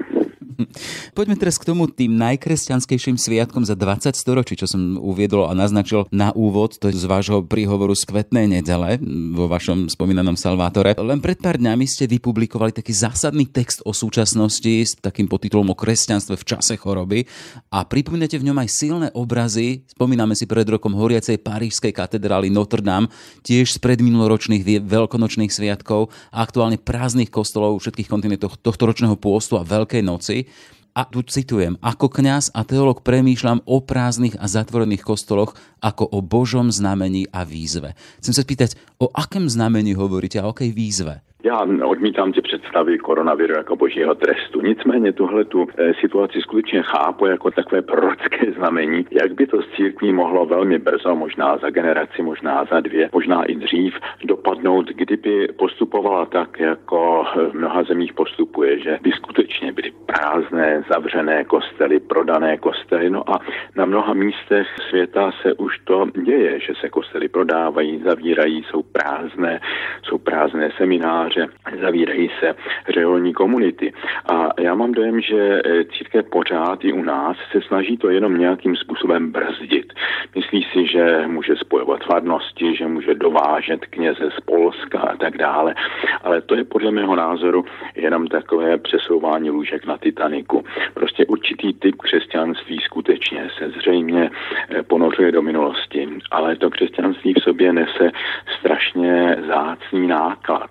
Poďme 1.17 1.35
teraz 1.39 1.57
k 1.57 1.67
tomu 1.67 1.89
tým 1.89 2.15
najkresťanskejším 2.17 3.17
sviatkom 3.17 3.65
za 3.65 3.73
20 3.73 4.13
storočí, 4.13 4.53
čo 4.59 4.67
som 4.69 4.99
uviedol 4.99 5.47
a 5.49 5.53
naznačil 5.57 6.07
na 6.13 6.29
úvod, 6.35 6.77
to 6.77 6.91
je 6.91 6.97
z 6.97 7.07
vášho 7.07 7.39
príhovoru 7.45 7.95
z 7.97 8.05
kvetnej 8.07 8.45
nedele 8.47 8.99
vo 9.33 9.47
vašom 9.49 9.89
spomínanom 9.89 10.37
Salvátore. 10.37 10.95
Len 10.97 11.19
pred 11.23 11.39
pár 11.39 11.57
dňami 11.57 11.85
ste 11.87 12.09
vypublikovali 12.09 12.75
taký 12.75 12.93
zásadný 12.93 13.49
text 13.49 13.83
o 13.87 13.91
súčasnosti 13.95 14.73
s 14.85 14.97
takým 14.99 15.25
podtitulom 15.25 15.73
o 15.73 15.75
kresťanstve 15.77 16.35
v 16.37 16.47
čase 16.47 16.75
choroby 16.77 17.25
a 17.73 17.83
pripomínate 17.85 18.37
v 18.37 18.51
ňom 18.51 18.57
aj 18.61 18.69
silné 18.69 19.07
obrazy. 19.15 19.83
Spomíname 19.91 20.37
si 20.37 20.45
pred 20.45 20.67
rokom 20.67 20.93
horiacej 20.95 21.41
parížskej 21.41 21.93
katedrály 21.95 22.53
Notre 22.53 22.83
Dame, 22.83 23.09
tiež 23.45 23.75
z 23.75 23.77
predminuloročných 23.81 24.63
veľkonočných 24.85 25.51
sviatkov 25.51 26.13
a 26.31 26.40
aktuálne 26.41 26.81
prázdnych 26.81 27.29
kostolov 27.29 27.77
všetkých 27.77 28.09
kontinentov 28.09 28.57
tohto 28.57 28.89
ročného 28.89 29.13
pôstu 29.21 29.61
a 29.61 29.63
Veľkej 29.63 30.01
noci. 30.01 30.49
A 30.91 31.07
tu 31.07 31.23
citujem, 31.23 31.79
ako 31.79 32.11
kňaz 32.11 32.51
a 32.51 32.67
teolog 32.67 32.99
premýšľam 32.99 33.63
o 33.63 33.79
prázdnych 33.79 34.35
a 34.35 34.43
zatvorených 34.51 35.07
kostoloch 35.07 35.55
ako 35.79 36.03
o 36.03 36.19
Božom 36.19 36.67
znamení 36.67 37.31
a 37.31 37.47
výzve. 37.47 37.95
Chcem 38.19 38.35
sa 38.35 38.43
spýtať, 38.43 38.75
o 38.99 39.07
akém 39.07 39.47
znamení 39.47 39.95
hovoríte 39.95 40.43
a 40.43 40.49
o 40.49 40.51
akej 40.51 40.75
výzve? 40.75 41.23
Já 41.43 41.61
odmítám 41.83 42.31
ty 42.31 42.41
představy 42.41 42.97
koronaviru 42.97 43.53
jako 43.53 43.75
božího 43.75 44.15
trestu. 44.15 44.61
Nicméně 44.61 45.13
tuhle 45.13 45.45
tu 45.45 45.67
eh, 45.77 45.93
situaci 46.01 46.41
skutečně 46.41 46.81
chápu 46.81 47.25
jako 47.25 47.51
takové 47.51 47.81
prorocké 47.81 48.51
znamení, 48.57 49.05
jak 49.11 49.33
by 49.33 49.47
to 49.47 49.61
z 49.61 49.75
církví 49.75 50.13
mohlo 50.13 50.45
velmi 50.45 50.79
brzo, 50.79 51.15
možná 51.15 51.57
za 51.57 51.69
generaci, 51.69 52.21
možná 52.21 52.65
za 52.65 52.79
dvě, 52.79 53.09
možná 53.13 53.43
i 53.43 53.55
dřív, 53.55 53.93
dopadnout, 54.23 54.89
kdyby 54.89 55.47
postupovala 55.47 56.25
tak, 56.25 56.59
jako 56.59 57.25
v 57.51 57.53
mnoha 57.53 57.83
zemích 57.83 58.13
postupuje, 58.13 58.79
že 58.79 58.99
by 59.01 59.11
skutečně 59.11 59.73
byly 59.73 59.91
prázdné, 60.05 60.83
zavřené 60.89 61.43
kostely, 61.43 61.99
prodané 61.99 62.57
kostely. 62.57 63.09
No 63.09 63.29
a 63.29 63.39
na 63.75 63.85
mnoha 63.85 64.13
místech 64.13 64.67
světa 64.89 65.31
se 65.41 65.53
už 65.53 65.79
to 65.83 66.05
děje, 66.25 66.59
že 66.59 66.73
se 66.81 66.89
kostely 66.89 67.27
prodávají, 67.29 68.01
zavírají, 68.05 68.63
jsou 68.63 68.83
prázdné, 68.83 69.59
jsou 70.03 70.17
prázdné 70.17 70.71
semináře, 70.77 71.30
semináře, 71.31 71.47
zavírají 71.81 72.29
se 72.39 72.55
řeholní 72.89 73.33
komunity. 73.33 73.93
A 74.25 74.49
já 74.59 74.75
mám 74.75 74.91
dojem, 74.91 75.21
že 75.21 75.61
eh, 75.65 75.83
církev 75.83 76.25
pořád 76.29 76.85
i 76.85 76.93
u 76.93 77.03
nás 77.03 77.37
se 77.51 77.61
snaží 77.61 77.97
to 77.97 78.09
jenom 78.09 78.37
nějakým 78.37 78.75
způsobem 78.75 79.31
brzdit. 79.31 79.93
Myslí 80.35 80.67
si, 80.73 80.87
že 80.87 81.23
může 81.27 81.55
spojovat 81.55 82.03
farnosti, 82.03 82.75
že 82.75 82.87
může 82.87 83.13
dovážet 83.13 83.85
kněze 83.85 84.29
z 84.37 84.41
Polska 84.41 84.99
a 84.99 85.17
tak 85.17 85.37
dále. 85.37 85.75
Ale 86.23 86.41
to 86.41 86.55
je 86.55 86.63
podle 86.63 86.91
mého 86.91 87.15
názoru 87.15 87.65
jenom 87.95 88.27
takové 88.27 88.77
přesouvání 88.77 89.49
lůžek 89.49 89.85
na 89.85 89.97
Titaniku. 89.97 90.65
Prostě 90.93 91.25
určitý 91.25 91.73
typ 91.73 91.95
křesťanství 91.95 92.79
skutečně 92.79 93.49
se 93.57 93.69
zřejmě 93.69 94.29
eh, 94.69 94.83
ponořuje 94.83 95.31
do 95.31 95.41
minulosti, 95.41 96.07
ale 96.31 96.55
to 96.55 96.69
křesťanství 96.69 97.33
v 97.33 97.43
sobě 97.43 97.73
nese 97.73 98.11
strašně 98.59 99.37
zácný 99.47 100.07
náklad 100.07 100.69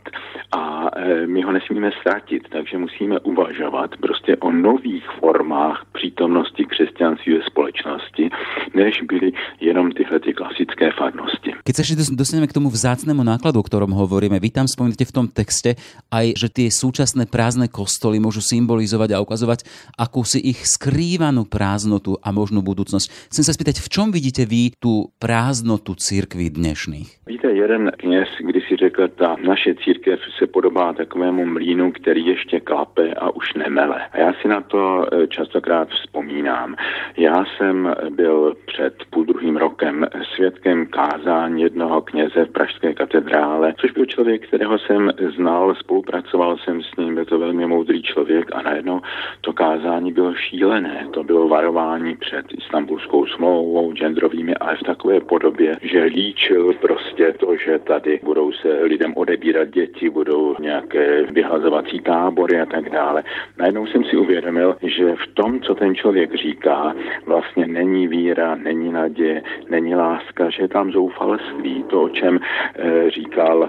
a 0.53 0.91
e, 0.97 1.27
my 1.27 1.43
ho 1.43 1.53
nesmíme 1.53 1.91
ztratit, 2.01 2.43
takže 2.51 2.79
musíme 2.79 3.21
uvažovat 3.21 3.91
prostě 4.01 4.37
o 4.37 4.53
nových 4.53 5.07
formách 5.21 5.87
přítomnosti 5.93 6.65
křesťanství 6.65 7.35
ve 7.35 7.43
společnosti, 7.43 8.31
než 8.75 9.03
byly 9.03 9.33
jenom 9.61 9.93
tyhle 9.93 10.21
ty 10.21 10.33
klasické 10.33 10.91
farnosti. 10.99 11.51
Keď 11.61 11.75
sa 11.77 11.83
ešte 11.87 12.17
dostaneme 12.19 12.51
k 12.51 12.57
tomu 12.57 12.67
vzácnému 12.67 13.23
nákladu, 13.23 13.63
o 13.63 13.69
ktorom 13.69 13.95
hovoríme, 13.95 14.43
vy 14.43 14.51
tam 14.51 14.67
spomínate 14.67 15.07
v 15.07 15.15
tom 15.15 15.27
texte 15.31 15.79
aj, 16.11 16.35
že 16.35 16.49
tie 16.51 16.69
súčasné 16.73 17.31
prázdne 17.31 17.71
kostoly 17.71 18.19
môžu 18.19 18.43
symbolizovať 18.43 19.15
a 19.15 19.23
ukazovať 19.23 19.69
akúsi 19.95 20.43
ich 20.43 20.67
skrývanú 20.67 21.47
prázdnotu 21.47 22.19
a 22.19 22.35
možnú 22.35 22.65
budúcnosť. 22.65 23.31
Chcem 23.31 23.45
sa 23.47 23.55
spýtať, 23.55 23.79
v 23.79 23.89
čom 23.93 24.11
vidíte 24.11 24.49
vy 24.51 24.75
tú 24.83 25.15
prázdnotu 25.23 25.95
církví 25.95 26.51
dnešných? 26.51 27.31
Víte, 27.31 27.49
jeden 27.53 27.93
kněz, 27.99 28.29
když 28.41 28.65
si 28.69 28.77
řekl, 28.77 29.09
ta 29.09 29.37
naše 29.47 29.75
církev 29.85 30.19
se 30.41 30.47
podobá 30.47 30.93
takovému 30.93 31.47
mlínu, 31.47 31.93
který 31.93 32.27
ještě 32.27 32.61
klape 32.61 33.15
a 33.15 33.31
už 33.31 33.55
nemele. 33.55 34.01
A 34.13 34.19
já 34.19 34.33
si 34.33 34.49
na 34.49 34.61
to 34.61 35.07
e, 35.13 35.27
častokrát 35.27 35.89
vzpomínám. 35.89 36.77
Já 37.17 37.45
jsem 37.45 37.95
byl 38.11 38.55
před 38.67 38.95
půl 39.11 39.25
druhým 39.25 39.57
rokem 39.57 40.07
svědkem 40.35 40.87
kázání 40.87 41.63
jednoho 41.63 42.01
kněze 42.01 42.45
v 42.45 42.53
Pražské 42.53 42.95
katedrále, 42.95 43.75
což 43.81 43.91
byl 43.91 44.07
člověk, 44.07 44.47
kterého 44.47 44.79
jsem 44.79 45.11
znal, 45.37 45.75
spolupracoval 45.75 46.57
jsem 46.59 46.83
s 46.83 46.97
ním, 46.99 47.15
byl 47.15 47.25
to 47.25 47.39
velmi 47.39 47.67
moudrý 47.67 48.03
člověk 48.03 48.51
a 48.53 48.63
najednou 48.63 49.01
to 49.41 49.53
kázání 49.53 50.13
bylo 50.13 50.35
šílené. 50.35 51.07
To 51.11 51.25
bylo 51.25 51.49
varování 51.49 52.17
před 52.17 52.47
istambulskou 52.59 53.27
smlouvou, 53.27 53.93
genderovými, 53.93 54.55
ale 54.55 54.77
v 54.77 54.83
takové 54.83 55.21
podobě, 55.21 55.77
že 55.83 56.03
líčil 56.03 56.73
prostě 56.81 57.35
to, 57.41 57.57
že 57.57 57.79
tady 57.79 58.21
budou 58.23 58.53
se 58.53 58.69
lidem 58.83 59.13
odebírat 59.17 59.69
děti, 59.69 60.11
budou 60.11 60.30
nějaké 60.61 61.23
vyhlazovací 61.23 62.01
tábory 62.01 62.61
a 62.61 62.67
tak 62.67 62.91
dále. 62.91 63.25
Najednou 63.59 63.87
jsem 63.87 64.05
si 64.05 64.17
uvědomil, 64.17 64.77
že 64.83 65.15
v 65.15 65.35
tom, 65.35 65.61
co 65.61 65.75
ten 65.75 65.95
člověk 65.95 66.35
říká, 66.35 66.95
vlastně 67.27 67.67
není 67.67 68.09
víra, 68.09 68.55
není 68.55 68.93
naděje, 68.93 69.43
není 69.71 69.95
láska, 69.95 70.51
že 70.51 70.63
je 70.63 70.69
tam 70.69 70.93
zoufalství, 70.93 71.85
to, 71.89 72.03
o 72.03 72.09
čem 72.09 72.39
e, 72.39 73.11
říkal 73.11 73.69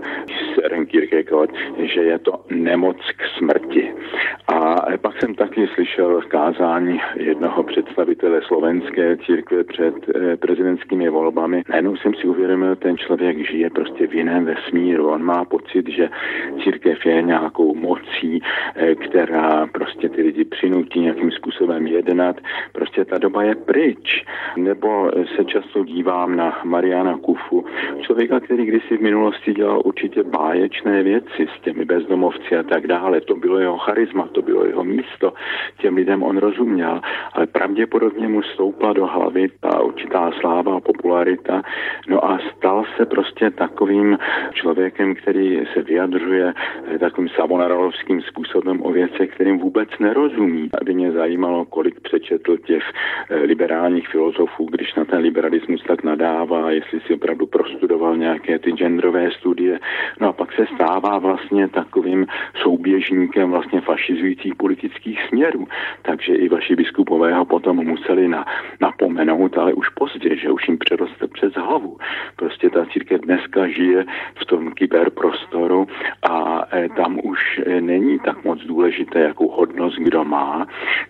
Søren 0.53 0.85
Kierkegaard, 0.85 1.51
že 1.77 2.01
je 2.01 2.19
to 2.19 2.33
nemoc 2.49 2.97
k 3.17 3.21
smrti. 3.37 3.93
A 4.47 4.75
pak 5.01 5.13
jsem 5.19 5.35
taky 5.35 5.67
slyšel 5.67 6.21
kázání 6.27 7.01
jednoho 7.15 7.63
představitele 7.63 8.41
slovenské 8.41 9.17
církve 9.17 9.63
před 9.63 9.95
e, 10.09 10.37
prezidentskými 10.37 11.09
volbami. 11.09 11.63
Najednou 11.69 11.95
jsem 11.95 12.13
si 12.13 12.27
uvědomil, 12.27 12.75
ten 12.75 12.97
člověk 12.97 13.49
žije 13.51 13.69
prostě 13.69 14.07
v 14.07 14.13
jiném 14.13 14.45
vesmíru. 14.45 15.09
On 15.09 15.23
má 15.23 15.45
pocit, 15.45 15.89
že 15.89 16.09
církev 16.63 17.05
je 17.05 17.21
nějakou 17.21 17.75
mocí, 17.75 18.41
eh, 18.75 18.95
která 18.95 19.67
prostě 19.67 20.09
ty 20.09 20.21
lidi 20.21 20.45
přinutí 20.45 20.99
nějakým 20.99 21.31
způsobem 21.31 21.87
jednat. 21.87 22.35
Prostě 22.71 23.05
ta 23.05 23.17
doba 23.17 23.43
je 23.43 23.55
pryč. 23.55 24.25
Nebo 24.57 25.11
se 25.35 25.45
často 25.45 25.83
dívám 25.83 26.35
na 26.35 26.61
Mariana 26.63 27.17
Kufu, 27.17 27.65
člověka, 28.01 28.39
který 28.39 28.65
kdysi 28.65 28.97
v 28.97 29.01
minulosti 29.01 29.53
dělal 29.53 29.81
určitě 29.85 30.23
báječné 30.23 31.03
věci 31.03 31.47
s 31.57 31.61
těmi 31.61 31.85
bezdomovci 31.85 32.57
a 32.57 32.63
tak 32.63 32.87
dále. 32.87 33.21
To 33.21 33.35
bylo 33.35 33.59
jeho 33.59 33.77
charisma, 33.77 34.27
to 34.31 34.41
bylo 34.41 34.65
jeho 34.65 34.83
místo. 34.83 35.33
Těm 35.77 35.95
lidem 35.95 36.23
on 36.23 36.37
rozuměl, 36.37 37.01
ale 37.33 37.47
pravděpodobně 37.47 38.27
mu 38.27 38.41
stoupla 38.41 38.93
do 38.93 39.05
hlavy 39.05 39.49
ta 39.59 39.81
určitá 39.81 40.31
sláva 40.39 40.77
a 40.77 40.79
popularita. 40.79 41.61
No 42.07 42.25
a 42.25 42.39
stal 42.51 42.85
se 42.97 43.05
prostě 43.05 43.49
takovým 43.51 44.17
člověkem, 44.53 45.15
který 45.15 45.65
se 45.73 45.81
vyjadřuje 45.81 46.40
eh, 46.41 46.99
takovým 46.99 47.29
savonarolovským 47.29 48.21
způsobem 48.21 48.85
o 48.85 48.91
věcech, 48.91 49.29
kterým 49.29 49.59
vůbec 49.59 49.89
nerozumí. 49.99 50.69
Aby 50.81 50.93
mě 50.93 51.11
zajímalo, 51.11 51.65
kolik 51.65 51.99
přečetl 51.99 52.57
těch 52.57 52.83
eh, 53.29 53.35
liberálních 53.35 54.07
filozofů, 54.07 54.67
když 54.71 54.95
na 54.95 55.05
ten 55.05 55.19
liberalismus 55.19 55.83
tak 55.83 56.03
nadává, 56.03 56.71
jestli 56.71 56.99
si 56.99 57.13
opravdu 57.13 57.45
prostudoval 57.47 58.17
nějaké 58.17 58.59
ty 58.59 58.71
genderové 58.71 59.31
studie. 59.31 59.79
No 60.19 60.27
a 60.29 60.33
pak 60.33 60.53
se 60.53 60.65
stává 60.75 61.17
vlastně 61.19 61.67
takovým 61.67 62.27
souběžníkem 62.61 63.51
vlastně 63.51 63.81
fašizujících 63.81 64.55
politických 64.55 65.19
směrů. 65.29 65.67
Takže 66.01 66.35
i 66.35 66.49
vaši 66.49 66.75
biskupové 66.75 67.33
ho 67.33 67.45
potom 67.45 67.85
museli 67.85 68.27
na, 68.27 68.45
napomenout, 68.81 69.57
ale 69.57 69.73
už 69.73 69.89
pozdě, 69.89 70.35
že 70.35 70.51
už 70.51 70.67
jim 70.67 70.77
přeroste 70.77 71.27
přes 71.27 71.53
hlavu. 71.53 71.97
Prostě 72.35 72.69
ta 72.69 72.85
církev 72.85 73.21
dneska 73.21 73.67
žije 73.67 74.05
v 74.35 74.45
tom 74.45 74.71
kyberprostoru 74.71 75.87
a 76.21 76.30
e, 76.73 76.89
tam 76.89 77.19
už 77.23 77.61
e, 77.65 77.81
není 77.81 78.19
tak 78.19 78.43
moc 78.45 78.59
důležité, 78.59 79.19
jakou 79.19 79.47
hodnost 79.47 79.97
kdo 79.97 80.23
má. 80.23 80.67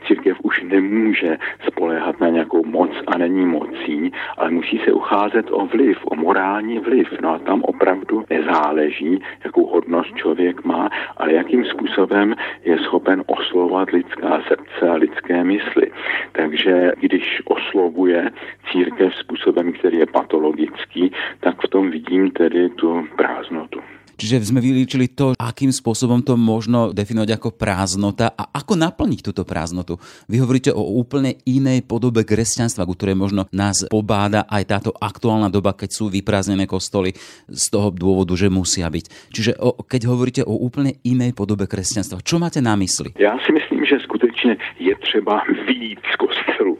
Církev 0.08 0.38
už 0.44 0.63
nemůže 0.63 1.38
spoléhat 1.68 2.20
na 2.20 2.30
nějakou 2.30 2.66
moc 2.66 2.92
a 3.08 3.18
není 3.18 3.46
mocí, 3.46 4.12
ale 4.38 4.51
musí 4.51 4.82
se 4.86 4.92
ucházet 4.94 5.46
o 5.51 5.66
vliv, 5.66 5.98
o 6.06 6.16
morální 6.16 6.80
vliv. 6.80 7.08
No 7.22 7.30
a 7.30 7.40
tam 7.40 7.62
opravdu 7.62 8.24
nezáleží, 8.30 9.22
jakou 9.44 9.66
hodnost 9.66 10.16
člověk 10.16 10.63
má, 10.63 10.90
ale 11.18 11.34
jakým 11.34 11.66
způsobem 11.66 12.36
je 12.63 12.78
schopen 12.78 13.24
oslovovat 13.28 13.90
lidská 13.90 14.42
srdce 14.48 14.90
a 14.90 14.94
lidské 14.94 15.44
mysli. 15.44 15.92
Takže 16.32 16.92
když 17.00 17.42
oslovuje 17.46 18.32
církev 18.72 19.16
způsobem, 19.16 19.74
který 19.74 19.98
je 19.98 20.06
patologický, 20.06 21.12
tak 21.40 21.62
v 21.66 21.68
tom 21.68 21.92
vidím 21.92 22.32
tedy 22.32 22.70
tu 22.70 23.08
prázdnotu. 23.18 23.80
Čiže 24.22 24.54
sme 24.54 24.62
vylíčili 24.62 25.18
to, 25.18 25.34
akým 25.34 25.74
spôsobom 25.74 26.22
to 26.22 26.38
možno 26.38 26.94
definovať 26.94 27.42
ako 27.42 27.58
prázdnota 27.58 28.30
a 28.38 28.54
ako 28.54 28.78
naplniť 28.78 29.25
túto 29.25 29.42
prázdnotu. 29.42 29.98
Vy 30.30 30.38
hovoríte 30.46 30.70
o 30.70 30.94
úplne 30.94 31.42
inej 31.50 31.82
podobe 31.90 32.22
kresťanstva, 32.22 32.86
ku 32.86 32.94
ktorej 32.94 33.18
možno 33.18 33.50
nás 33.50 33.82
pobáda 33.90 34.46
aj 34.46 34.63
táto 34.70 34.92
aktuálna 34.94 35.50
doba, 35.50 35.74
keď 35.74 35.90
sú 35.90 36.13
vyprázdnené 36.13 36.70
kostoly 36.70 37.18
z 37.50 37.66
toho 37.74 37.90
dôvodu, 37.90 38.38
že 38.38 38.54
musia 38.54 38.86
byť. 38.94 39.34
Čiže 39.34 39.58
o, 39.58 39.82
keď 39.82 40.01
hovoríte 40.06 40.46
o 40.46 40.54
úplne 40.54 41.01
inej 41.01 41.34
podobe 41.34 41.66
kresťanstva, 41.66 42.22
čo 42.22 42.38
máte 42.38 42.62
na 42.62 42.78
mysli? 42.78 43.18
Já 43.18 43.34
si 43.42 43.50
myslím, 43.50 43.90
že 43.90 44.06
skutečně 44.06 44.58
je 44.78 44.96
třeba 45.01 45.42
víc 45.66 46.06
kostelu. 46.22 46.78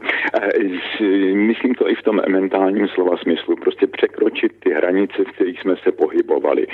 Myslím 1.34 1.76
to 1.76 1.90
i 1.90 1.96
v 1.96 2.04
tom 2.04 2.22
mentálním 2.30 2.88
slova 2.88 3.18
smyslu. 3.18 3.56
Prostě 3.56 3.88
překročit 3.88 4.52
ty 4.60 4.70
hranice, 4.70 5.18
v 5.24 5.32
kterých 5.36 5.60
jsme 5.60 5.76
se 5.84 5.92
pohybovali. 5.92 6.68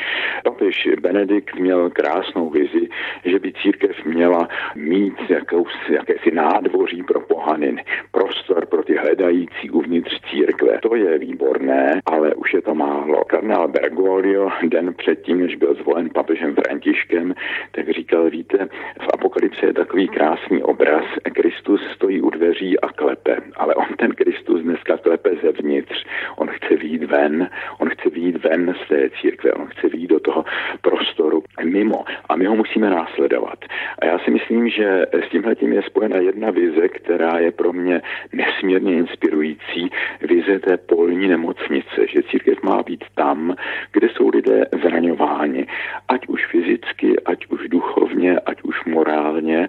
Papež 0.58 0.90
Benedikt 1.02 1.56
měl 1.56 1.90
krásnou 1.90 2.50
vizi, 2.50 2.90
že 3.26 3.40
by 3.40 3.54
církev 3.54 4.06
měla 4.06 4.48
mít 4.76 5.14
jakousi, 5.30 5.94
jakési 5.94 6.32
nádvoří 6.32 7.04
pro 7.04 7.20
pohanin, 7.20 7.82
prostor 8.12 8.66
pro 8.66 8.84
ty 8.84 8.96
hledající 8.98 9.70
uvnitř 9.72 10.22
církve. 10.32 10.80
To 10.82 10.96
je 10.96 11.18
výborné, 11.18 12.02
ale 12.06 12.36
už 12.36 12.54
je 12.54 12.62
to 12.62 12.76
málo. 12.76 13.26
Kardinál 13.26 13.68
Bergoglio 13.68 14.50
den 14.64 14.94
předtím, 14.94 15.40
než 15.40 15.56
byl 15.56 15.74
zvolen 15.74 16.10
papežem 16.10 16.56
Františkem, 16.56 17.34
tak 17.72 17.90
říkal, 17.90 18.30
víte, 18.30 18.68
v 19.02 19.08
apokalypse 19.14 19.66
je 19.66 19.74
takový 19.74 20.08
krásný 20.08 20.64
obraz. 20.64 21.06
Kristus 21.34 21.82
stojí 21.96 22.22
u 22.22 22.30
dveří 22.30 22.80
a 22.80 22.88
klepe, 22.88 23.38
ale 23.56 23.76
on 23.76 23.88
ten 23.98 24.12
Kristus 24.12 24.62
dneska 24.62 24.98
klepe 24.98 25.30
zevnitř. 25.44 26.06
On 26.38 26.48
chce 26.48 26.76
výjít 26.76 27.04
ven, 27.04 27.50
on 27.80 27.90
chce 27.90 28.10
výjít 28.10 28.44
ven 28.44 28.76
z 28.86 28.88
té 28.88 29.10
církve, 29.22 29.54
on 29.54 29.68
chce 29.68 29.88
výjít 29.88 30.10
do 30.10 30.20
toho 30.20 30.47
prostoru 30.82 31.44
mimo 31.64 32.04
a 32.30 32.36
my 32.36 32.46
ho 32.46 32.56
musíme 32.56 32.90
následovat. 32.90 33.60
A 34.00 34.06
já 34.06 34.20
si 34.20 34.32
myslím, 34.32 34.70
že 34.70 35.06
s 35.12 35.30
tímhle 35.30 35.56
tím 35.56 35.74
je 35.74 35.82
spojena 35.82 36.18
jedna 36.18 36.52
vize, 36.52 36.88
která 36.88 37.40
je 37.40 37.52
pro 37.52 37.74
mě 37.74 38.02
nesmírně 38.34 38.94
inspirující, 38.94 39.92
vize 40.22 40.60
té 40.60 40.78
polní 40.78 41.28
nemocnice, 41.28 42.08
že 42.08 42.24
církev 42.32 42.64
má 42.64 42.84
být 42.84 43.04
tam, 43.16 43.56
kde 43.92 44.10
jsou 44.10 44.30
lidé 44.30 44.66
zraňováni, 44.84 45.68
ať 46.08 46.28
už 46.28 46.46
fyzicky, 46.46 47.20
ať 47.26 47.48
už 47.48 47.70
duchovně, 47.70 48.40
ať 48.40 48.62
už 48.64 48.86
morálně. 48.86 49.68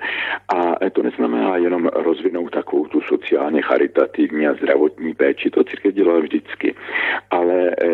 A 0.49 0.91
to 0.91 1.03
neznamená 1.03 1.57
jenom 1.57 1.87
rozvinout 1.87 2.51
takovou 2.51 2.87
tu 2.87 3.01
sociálně 3.01 3.63
charitativní 3.63 4.47
a 4.47 4.55
zdravotní 4.55 5.15
péči, 5.15 5.51
to 5.51 5.65
církev 5.65 5.95
dělala 5.95 6.21
vždycky. 6.21 6.75
Ale 7.31 7.71
eh, 7.71 7.87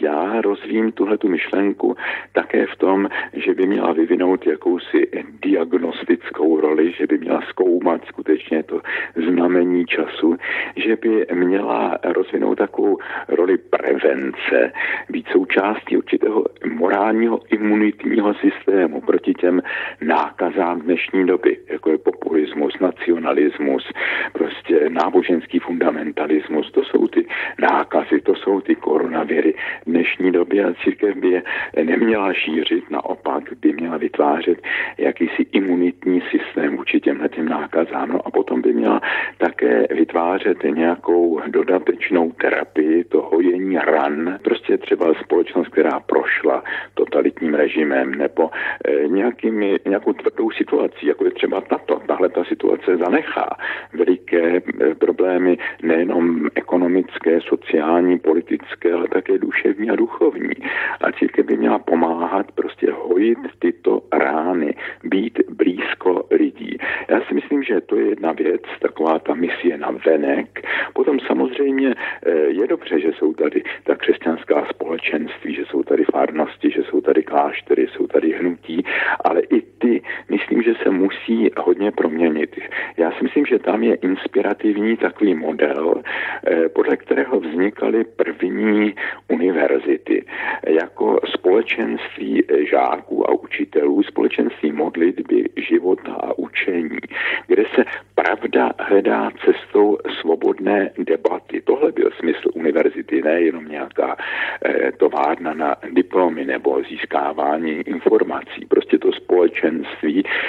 já 0.00 0.40
rozvím 0.40 0.92
tuhle 0.92 1.18
tu 1.18 1.28
myšlenku 1.28 1.96
také 2.32 2.66
v 2.66 2.76
tom, 2.76 3.08
že 3.32 3.54
by 3.54 3.66
měla 3.66 3.92
vyvinout 3.92 4.46
jakousi 4.46 5.08
diagnostickou 5.42 6.60
roli, 6.60 6.92
že 6.92 7.06
by 7.06 7.18
měla 7.18 7.40
zkoumat 7.48 8.04
skutečně 8.04 8.62
to 8.62 8.80
znamení 9.16 9.86
času, 9.86 10.36
že 10.76 10.96
by 10.96 11.26
měla 11.34 11.98
rozvinout 12.04 12.58
takovou 12.58 12.98
roli 13.28 13.58
prevence, 13.58 14.72
být 15.10 15.28
součástí 15.28 15.96
určitého 15.96 16.44
morálního 16.72 17.40
imunitního 17.50 18.34
systému 18.34 19.00
proti 19.00 19.34
těm 19.34 19.62
nákazám 20.00 20.80
dnešní 20.80 21.26
doby, 21.26 21.58
jako 21.68 21.90
je 21.90 21.98
populismus, 21.98 22.74
nacionalismus, 22.80 23.92
prostě 24.32 24.88
náboženský 24.88 25.58
fundamentalismus. 25.58 26.72
To 26.72 26.84
jsou 26.84 27.08
ty 27.08 27.26
nákazy, 27.58 28.20
to 28.20 28.34
jsou 28.34 28.60
ty 28.60 28.74
koronaviry 28.74 29.54
dnešní 29.86 30.32
doby 30.32 30.62
a 30.62 30.74
církev 30.84 31.16
by 31.16 31.28
je 31.28 31.42
neměla 31.84 32.09
šířit, 32.32 32.90
naopak 32.90 33.42
by 33.60 33.72
měla 33.72 33.96
vytvářet 33.96 34.58
jakýsi 34.98 35.46
imunitní 35.52 36.22
systém 36.30 36.76
vůči 36.76 37.00
těmhle 37.00 37.28
těm 37.28 37.48
nákazám. 37.48 38.08
No 38.08 38.26
a 38.26 38.30
potom 38.30 38.62
by 38.62 38.72
měla 38.72 39.00
také 39.38 39.86
vytvářet 39.90 40.58
nějakou 40.62 41.40
dodatečnou 41.46 42.32
terapii, 42.32 43.04
to 43.04 43.22
hojení 43.22 43.78
ran, 43.78 44.38
prostě 44.42 44.78
třeba 44.78 45.14
společnost, 45.14 45.68
která 45.68 46.00
prošla 46.00 46.64
totalitním 46.94 47.54
režimem 47.54 48.14
nebo 48.14 48.50
e, 48.84 49.08
nějakými, 49.08 49.78
nějakou 49.86 50.12
tvrdou 50.12 50.50
situací, 50.50 51.06
jako 51.06 51.24
je 51.24 51.30
třeba 51.30 51.60
tato. 51.60 52.00
Tahle 52.06 52.28
ta 52.28 52.44
situace 52.44 52.96
zanechá 52.96 53.56
veliké 53.92 54.56
e, 54.56 54.94
problémy 54.94 55.58
nejenom 55.82 56.48
ekonomické, 56.54 57.40
sociální, 57.40 58.18
politické, 58.18 58.92
ale 58.92 59.08
také 59.08 59.38
duševní 59.38 59.90
a 59.90 59.96
duchovní. 59.96 60.54
A 61.00 61.12
církev 61.12 61.46
by 61.46 61.56
měla 61.56 61.78
pomáhat 61.78 62.52
prostě 62.52 62.92
hojit 63.20 63.38
tyto 63.58 64.02
rány, 64.12 64.74
být 65.04 65.38
blízko 65.48 66.24
lidí. 66.30 66.76
Já 67.08 67.20
si 67.20 67.34
myslím, 67.34 67.62
že 67.62 67.80
to 67.80 67.96
je 67.96 68.08
jedna 68.08 68.32
věc, 68.32 68.62
taková 68.80 69.18
ta 69.18 69.34
misie 69.34 69.78
na 69.78 69.90
venek. 70.06 70.66
Potom 70.92 71.20
samozřejmě 71.20 71.94
eh, 71.94 72.30
je 72.32 72.66
dobře, 72.66 73.00
že 73.00 73.12
jsou 73.12 73.32
tady 73.34 73.62
ta 73.84 73.96
křesťanská 73.96 74.66
společenství, 74.70 75.54
že 75.54 75.64
jsou 75.64 75.82
tady 75.82 76.04
farnosti, 76.04 76.70
že 76.70 76.82
jsou 76.82 77.00
tady 77.00 77.22
kláštery, 77.22 77.86
jsou 77.88 78.06
tady 78.06 78.32
hnutí, 78.32 78.84
ale 79.24 79.40
i 79.40 79.62
ty, 79.80 80.02
myslím, 80.28 80.62
že 80.62 80.74
se 80.82 80.90
musí 80.90 81.50
hodně 81.56 81.90
proměnit. 81.90 82.56
Já 82.96 83.10
si 83.10 83.24
myslím, 83.24 83.46
že 83.46 83.58
tam 83.58 83.82
je 83.82 83.94
inspirativní 83.94 84.96
takový 84.96 85.34
model, 85.34 85.94
eh, 86.02 86.68
podle 86.68 86.96
kterého 86.96 87.40
vznikaly 87.40 88.04
první 88.04 88.94
univerzity 89.28 90.24
jako 90.66 91.20
společenství 91.26 92.42
žáků 92.70 93.30
a 93.30 93.32
učitelů, 93.32 94.02
společenství 94.02 94.72
modlitby, 94.72 95.44
života 95.56 96.12
a 96.12 96.38
učení, 96.38 96.98
kde 97.46 97.64
se 97.74 97.84
pravda 98.14 98.72
hledá 98.78 99.30
cestou 99.44 99.98
svobodné 100.20 100.90
debaty. 100.98 101.60
Tohle 101.60 101.92
byl 101.92 102.10
smysl 102.18 102.48
univerzity, 102.54 103.22
ne 103.22 103.40
jenom 103.40 103.68
nějaká 103.68 104.16
eh, 104.64 104.92
továrna 104.92 105.54
na 105.54 105.76
diplomy 105.92 106.44
nebo 106.44 106.82
získávání 106.88 107.72
informací. 107.72 108.66
Prostě 108.68 108.98
to 108.98 109.12
společenství, 109.12 109.69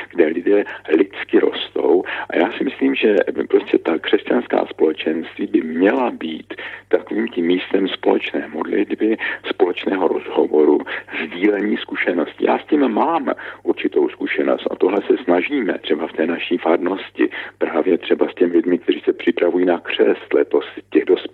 kde 0.10 0.26
lidé 0.26 0.64
lidsky 0.98 1.40
rostou. 1.40 2.04
A 2.30 2.38
já 2.38 2.52
si 2.52 2.64
myslím, 2.64 2.96
že 2.96 3.16
prostě 3.50 3.78
ta 3.78 3.98
křesťanská 3.98 4.66
společenství 4.66 5.48
by 5.48 5.62
měla 5.62 6.12
být 6.12 6.54
takovým 6.88 7.28
tím 7.28 7.46
místem 7.46 7.88
společné 7.88 8.48
modlitby, 8.48 9.18
společného 9.46 10.08
rozhovoru, 10.08 10.80
sdílení 11.24 11.78
zkušeností. 11.78 12.46
Já 12.46 12.60
s 12.60 12.66
tím 12.66 12.88
mám 12.88 13.32
určitou 13.64 14.10
zkušenost 14.10 14.68
a 14.72 14.76
tohle 14.76 15.02
se 15.08 15.24
snažíme 15.24 15.78
třeba 15.78 16.08
v 16.08 16.14
té 16.14 16.28
naší 16.28 16.58
farnosti 16.58 17.30
právě 17.58 17.98
třeba 17.98 18.28
s 18.30 18.36
těmi 18.36 18.54
lidmi, 18.54 18.78
kteří 18.78 19.00
se 19.00 19.14
připravují 19.14 19.66
na 19.66 19.80
křest 19.80 20.34
letos 20.34 20.66
těch 20.90 21.06
dospělých 21.06 21.31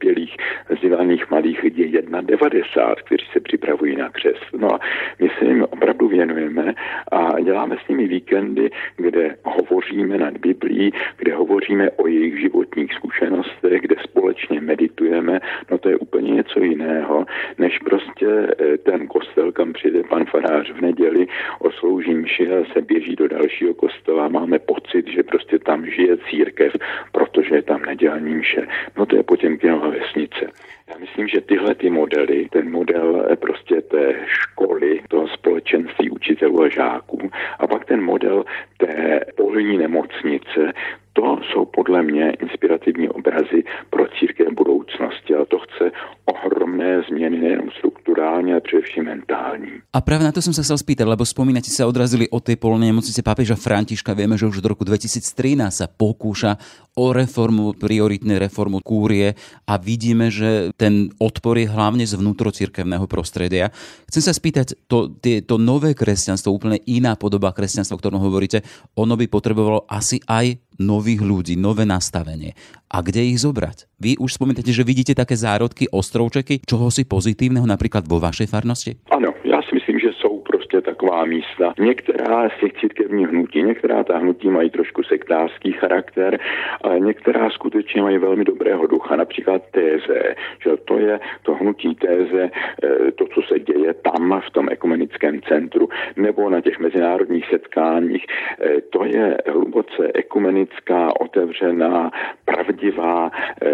vzdělaných 0.70 1.32
mladých 1.32 1.64
lidí 1.64 1.92
je 1.94 2.02
1,90, 2.02 2.96
kteří 3.06 3.26
se 3.34 3.40
připravují 3.40 3.96
na 3.96 4.10
křest. 4.10 4.46
No 4.58 4.74
a 4.74 4.80
my 5.20 5.30
se 5.40 5.46
jim 5.46 5.64
opravdu 5.64 6.08
věnujeme 6.08 6.74
a 7.12 7.40
děláme 7.40 7.78
s 7.86 7.88
nimi 7.88 8.08
víkendy, 8.08 8.70
kde 8.98 9.36
hovoříme 9.44 10.18
nad 10.18 10.38
Biblí, 10.38 10.94
kde 11.18 11.36
hovoříme 11.36 11.90
o 11.92 12.08
jejich 12.08 12.40
životních 12.40 12.94
zkušenostech, 12.94 13.82
kde 13.82 13.96
společně 14.04 14.62
meditujeme, 14.62 15.40
no 15.72 15.78
to 15.78 15.90
je 15.90 15.98
úplně 15.98 16.32
něco 16.32 16.60
jiného, 16.60 17.26
než 17.58 17.80
prostě 17.80 18.28
eh, 18.28 18.78
ten 18.78 19.08
kostel, 19.08 19.52
kam 19.52 19.74
přijde 19.74 20.04
pan 20.04 20.26
farář 20.26 20.72
v 20.72 20.82
neděli, 20.82 21.28
oslouží 21.60 22.14
mši 22.14 22.52
a 22.52 22.66
se 22.74 22.82
běží 22.82 23.16
do 23.16 23.28
dalšího 23.28 23.74
kostela. 23.74 24.28
Máme 24.28 24.60
pocit, 24.60 25.08
že 25.08 25.24
prostě 25.24 25.60
tam 25.60 25.86
žije 25.86 26.18
církev, 26.30 26.74
protože 27.12 27.56
je 27.56 27.62
tam 27.62 27.82
nedělní 27.82 28.36
mše. 28.36 28.68
No 28.98 29.06
to 29.06 29.16
je 29.16 29.24
Potěmkinova 29.24 29.92
vesnice. 30.00 30.46
Já 30.90 30.98
myslím, 30.98 31.28
že 31.28 31.42
tyhle 31.42 31.76
ty 31.76 31.90
modely, 31.90 32.48
ten 32.52 32.72
model 32.72 33.28
eh, 33.30 33.36
prostě 33.36 33.82
té 33.82 34.16
školy, 34.26 35.02
toho 35.10 35.28
společenství 35.28 36.10
učitelů 36.10 36.64
a 36.64 36.70
žáků 36.70 37.32
a 37.60 37.68
pak 37.68 37.86
ten 37.86 38.02
model 38.04 38.46
té 38.78 39.20
polní 39.36 39.78
nemocnice, 39.78 40.74
to 41.18 41.40
jsou 41.50 41.66
podle 41.66 42.04
mě 42.04 42.32
inspirativní 42.32 43.10
obrazy 43.10 43.64
pro 43.90 44.06
církev 44.20 44.48
budoucnosti, 44.54 45.36
ale 45.36 45.46
to 45.46 45.60
chce 45.60 45.92
ohromné 46.26 47.02
změny 47.10 47.38
nejenom 47.38 47.70
strukturální, 47.78 48.52
ale 48.52 48.62
především 48.62 49.04
mentální. 49.04 49.72
A 49.94 50.02
práve 50.02 50.24
na 50.24 50.32
to 50.32 50.46
som 50.46 50.54
sa 50.54 50.62
chcel 50.62 50.78
spýtať, 50.78 51.10
lebo 51.10 51.26
spomínate 51.26 51.74
sa 51.74 51.90
odrazili 51.90 52.30
od 52.30 52.46
tej 52.46 52.62
polnej 52.62 52.94
nemocnice 52.94 53.26
pápeža 53.26 53.58
Františka. 53.58 54.14
Vieme, 54.14 54.38
že 54.38 54.46
už 54.46 54.62
od 54.62 54.70
roku 54.70 54.86
2013 54.86 55.74
sa 55.74 55.90
pokúša 55.90 56.62
o 56.98 57.14
reformu, 57.14 57.74
prioritnú 57.74 58.38
reformu 58.38 58.82
kúrie 58.86 59.34
a 59.66 59.74
vidíme, 59.82 60.30
že 60.30 60.74
ten 60.78 61.10
odpor 61.18 61.58
je 61.58 61.70
hlavne 61.70 62.06
z 62.06 62.14
vnútrocirkevného 62.14 63.06
prostredia. 63.10 63.74
Chcem 64.10 64.22
sa 64.22 64.34
spýtať, 64.34 64.90
to, 64.90 65.14
tie, 65.18 65.42
to 65.42 65.58
nové 65.58 65.98
kresťanstvo, 65.98 66.54
úplne 66.54 66.82
iná 66.86 67.18
podoba 67.18 67.54
kresťanstva, 67.54 67.98
o 67.98 68.02
ktorom 68.02 68.22
hovoríte, 68.22 68.62
ono 68.98 69.18
by 69.18 69.26
potrebovalo 69.30 69.86
asi 69.90 70.22
aj 70.26 70.67
nových 70.80 71.22
ľudí, 71.22 71.54
nové 71.58 71.86
nastavenie. 71.86 72.54
A 72.88 73.02
kde 73.02 73.34
ich 73.34 73.44
zobrať? 73.44 73.90
Vy 74.00 74.22
už 74.22 74.40
spomínate, 74.40 74.72
že 74.72 74.88
vidíte 74.88 75.14
také 75.18 75.36
zárodky, 75.36 75.92
ostrovčeky, 75.92 76.64
čoho 76.64 76.88
si 76.94 77.04
pozitívneho 77.04 77.66
napríklad 77.68 78.08
vo 78.08 78.22
vašej 78.22 78.48
farnosti? 78.48 78.92
Ano, 79.12 79.34
já 79.44 79.60
si 79.62 79.76
myslím, 79.76 80.00
že 80.00 80.10
jsou 80.22 80.40
prostě 80.50 80.82
taková 80.98 81.26
místa. 81.26 81.74
Některá 81.80 82.50
z 82.50 82.60
těch 82.60 82.74
církevních 82.74 83.28
hnutí, 83.28 83.64
některá 83.64 84.04
ta 84.04 84.18
hnutí 84.18 84.50
mají 84.50 84.70
trošku 84.70 85.04
sektářský 85.04 85.72
charakter, 85.72 86.40
ale 86.82 87.00
některá 87.00 87.50
skutečně 87.50 88.02
mají 88.02 88.18
velmi 88.18 88.44
dobrého 88.44 88.88
ducha, 88.88 89.16
například 89.16 89.62
téze, 89.72 90.36
že 90.64 90.78
to 90.86 91.00
je 91.00 91.20
to 91.44 91.54
hnutí 91.54 91.96
téze, 91.96 92.50
eh, 92.84 93.12
to, 93.12 93.28
co 93.28 93.42
se 93.42 93.60
děje 93.60 93.94
tam 93.94 94.42
v 94.48 94.52
tom 94.52 94.70
ekumenickém 94.72 95.42
centru, 95.42 95.90
nebo 96.16 96.50
na 96.50 96.62
těch 96.62 96.80
mezinárodních 96.80 97.46
setkáních, 97.50 98.26
eh, 98.62 98.82
to 98.82 99.06
je 99.06 99.38
hluboce 99.48 100.12
ekumenická, 100.14 101.22
otevřená, 101.22 102.12
pravdivá 102.46 103.32
eh, 103.32 103.68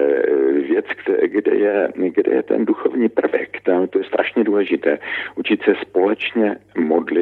věc, 0.68 0.86
kde 1.26 1.56
je, 1.56 1.88
kde 1.96 2.36
je 2.36 2.44
ten 2.44 2.66
duchovní 2.66 3.10
prvek. 3.10 3.62
To 3.90 3.98
je 3.98 4.04
strašně 4.04 4.44
důležité. 4.44 5.00
Učit 5.36 5.62
se 5.64 5.74
společně 5.82 6.56
modlit 6.78 7.13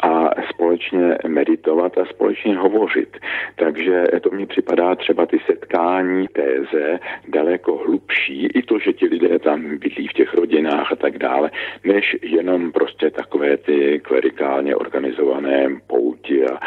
a 0.00 0.30
společně 0.50 1.18
meditovat 1.26 1.98
a 1.98 2.04
společně 2.04 2.56
hovořit. 2.56 3.16
Takže 3.56 4.04
to 4.20 4.30
mi 4.30 4.46
připadá 4.46 4.94
třeba 4.94 5.26
ty 5.26 5.38
setkání 5.46 6.28
téze 6.28 6.98
daleko 7.28 7.76
hlubší, 7.76 8.46
i 8.46 8.62
to, 8.62 8.78
že 8.78 8.92
ti 8.92 9.06
lidé 9.06 9.38
tam 9.38 9.78
bydlí 9.78 10.08
v 10.08 10.12
těch 10.12 10.34
rodinách 10.34 10.92
a 10.92 10.96
tak 10.96 11.18
dále, 11.18 11.50
než 11.84 12.16
jenom 12.22 12.72
prostě 12.72 13.10
takové 13.10 13.56
ty 13.56 14.00
klerikálně 14.00 14.76
organizované 14.76 15.68
pouti 15.86 16.46
a, 16.46 16.58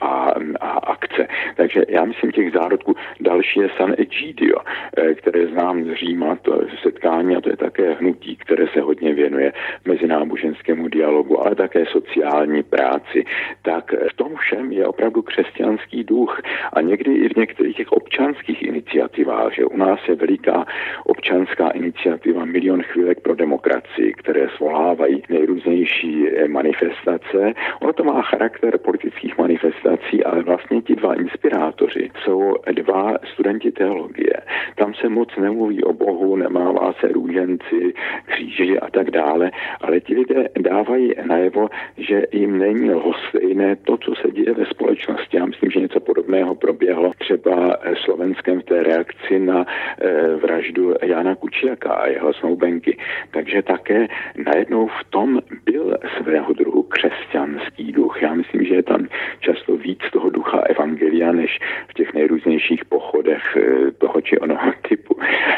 a, 0.00 0.34
a 0.60 0.68
akce. 0.68 1.28
Takže 1.56 1.82
já 1.88 2.04
myslím 2.04 2.32
těch 2.32 2.52
zárodků. 2.52 2.94
Další 3.20 3.60
je 3.60 3.70
San 3.76 3.94
Egidio, 3.98 4.58
eh, 4.96 5.14
které 5.14 5.46
znám 5.46 5.84
z 5.84 5.94
Říma, 5.94 6.36
to 6.36 6.60
setkání 6.82 7.36
a 7.36 7.40
to 7.40 7.50
je 7.50 7.56
také 7.56 7.92
hnutí, 7.92 8.36
které 8.36 8.66
se 8.68 8.80
hodně 8.80 9.14
věnuje 9.14 9.52
mezináboženskému 9.84 10.88
dialogu, 10.88 11.40
ale 11.40 11.54
také 11.54 11.84
sociální 12.06 12.62
práci, 12.62 13.24
tak 13.62 13.92
v 14.10 14.16
tom 14.16 14.36
všem 14.36 14.72
je 14.72 14.86
opravdu 14.86 15.22
křesťanský 15.22 16.04
duch. 16.04 16.40
A 16.72 16.80
někdy 16.80 17.14
i 17.14 17.28
v 17.28 17.36
některých 17.36 17.76
těch 17.76 17.92
občanských 17.92 18.62
iniciativách, 18.62 19.54
že 19.54 19.64
u 19.64 19.76
nás 19.76 20.00
je 20.08 20.14
veliká 20.14 20.66
občanská 21.04 21.70
iniciativa 21.70 22.44
Milion 22.44 22.82
chvílek 22.82 23.20
pro 23.20 23.34
demokracii, 23.34 24.12
které 24.12 24.48
svolávají 24.56 25.22
nejrůznější 25.28 26.26
manifestace. 26.48 27.52
Ono 27.80 27.92
to 27.92 28.04
má 28.04 28.22
charakter 28.22 28.78
politických 28.78 29.38
manifestací, 29.38 30.24
ale 30.24 30.42
vlastně 30.42 30.82
ti 30.82 30.96
dva 30.96 31.14
inspirátoři 31.14 32.10
jsou 32.24 32.54
dva 32.72 33.14
studenti 33.32 33.72
teologie. 33.72 34.34
Tam 34.74 34.94
se 34.94 35.08
moc 35.08 35.36
nemluví 35.36 35.84
o 35.84 35.92
Bohu, 35.92 36.36
nemává 36.36 36.92
se 37.00 37.08
růženci, 37.08 37.94
kříži 38.26 38.78
a 38.78 38.90
tak 38.90 39.10
dále, 39.10 39.50
ale 39.80 40.00
ti 40.00 40.14
lidé 40.14 40.48
dávají 40.58 41.12
najevo, 41.26 41.68
že 41.98 42.22
jim 42.32 42.58
není 42.58 42.90
lhostejné 42.90 43.76
to, 43.76 43.96
co 43.96 44.14
se 44.14 44.30
děje 44.30 44.54
ve 44.54 44.66
společnosti. 44.66 45.36
Já 45.36 45.46
myslím, 45.46 45.70
že 45.70 45.80
něco 45.80 46.00
podobného 46.00 46.54
proběhlo 46.54 47.12
třeba 47.18 47.76
Slovenskem 48.04 48.60
v 48.60 48.64
té 48.64 48.82
reakci 48.82 49.38
na 49.38 49.66
eh, 49.66 50.34
vraždu 50.34 50.94
Jana 51.02 51.34
Kučiaka 51.34 51.92
a 51.92 52.06
jeho 52.06 52.34
snoubenky. 52.34 52.98
Takže 53.30 53.62
také 53.62 54.06
najednou 54.54 54.86
v 54.86 55.10
tom 55.10 55.40
byl 55.64 55.98
svého 56.18 56.52
druhu 56.52 56.82
křesťanský 56.82 57.92
duch. 57.92 58.22
Já 58.22 58.34
myslím, 58.34 58.64
že 58.64 58.74
je 58.74 58.82
tam 58.82 59.06
často 59.40 59.76
víc 59.76 60.00
toho 60.12 60.30
ducha 60.30 60.58
evangelia, 60.58 61.32
než 61.32 61.58
v 61.88 61.94
těch 61.94 62.14
nejrůznějších 62.14 62.84
pochodech 62.84 63.56
eh, 63.56 63.90
toho 63.90 64.20
či 64.20 64.38
onoho 64.38 64.72
typu. 64.88 65.16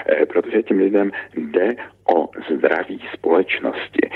Eh, 0.08 0.26
protože 0.26 0.62
těm 0.62 0.78
lidem 0.78 1.10
jde 1.36 1.74
o 2.14 2.28
zdraví 2.50 3.00
společnosti. 3.14 4.07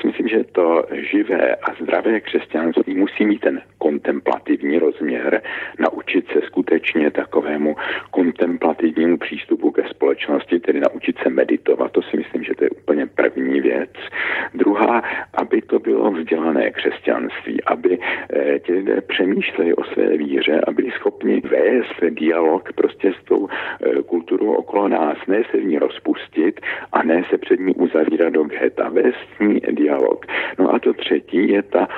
Si 0.00 0.06
myslím, 0.06 0.28
že 0.28 0.44
to 0.44 0.84
živé 1.10 1.54
a 1.54 1.74
zdravé 1.82 2.20
křesťanství 2.20 2.94
musí 2.94 3.26
mít 3.26 3.40
ten 3.40 3.62
kontemplativní 3.78 4.78
rozměr, 4.78 5.42
naučit 6.08 6.26
se 6.32 6.40
skutečně 6.46 7.10
takovému 7.10 7.76
kontemplativnímu 8.10 9.18
přístupu 9.18 9.70
ke 9.70 9.88
společnosti, 9.88 10.60
tedy 10.60 10.80
naučit 10.80 11.18
se 11.22 11.28
meditovat. 11.28 11.92
To 11.92 12.02
si 12.02 12.16
myslím, 12.16 12.44
že 12.44 12.54
to 12.54 12.64
je 12.64 12.70
úplně 12.70 13.06
první 13.06 13.60
věc. 13.60 13.90
Druhá, 14.54 15.02
aby 15.34 15.62
to 15.62 15.78
bylo 15.78 16.10
vzdělané 16.10 16.70
křesťanství, 16.70 17.64
aby 17.64 17.98
e, 18.32 18.58
ti 18.58 18.72
lidé 18.72 19.00
přemýšleli 19.00 19.74
o 19.74 19.84
své 19.84 20.16
víře 20.16 20.60
a 20.66 20.72
byli 20.72 20.90
schopni 20.90 21.40
vést 21.44 22.00
dialog 22.10 22.72
prostě 22.72 23.12
s 23.20 23.24
tou 23.24 23.48
e, 23.48 24.02
kulturou 24.02 24.52
okolo 24.52 24.88
nás, 24.88 25.18
ne 25.26 25.42
se 25.50 25.56
v 25.56 25.64
ní 25.64 25.78
rozpustit, 25.78 26.60
a 26.92 27.02
ne 27.02 27.24
se 27.30 27.38
před 27.38 27.60
ní 27.60 27.74
uzavírat 27.74 28.32
do 28.32 28.44
geta, 28.44 28.88
vést 28.88 29.28
dialog. 29.70 30.26
No 30.58 30.74
a 30.74 30.78
to 30.78 30.92
třetí 30.92 31.48
je 31.48 31.62
ta 31.62 31.88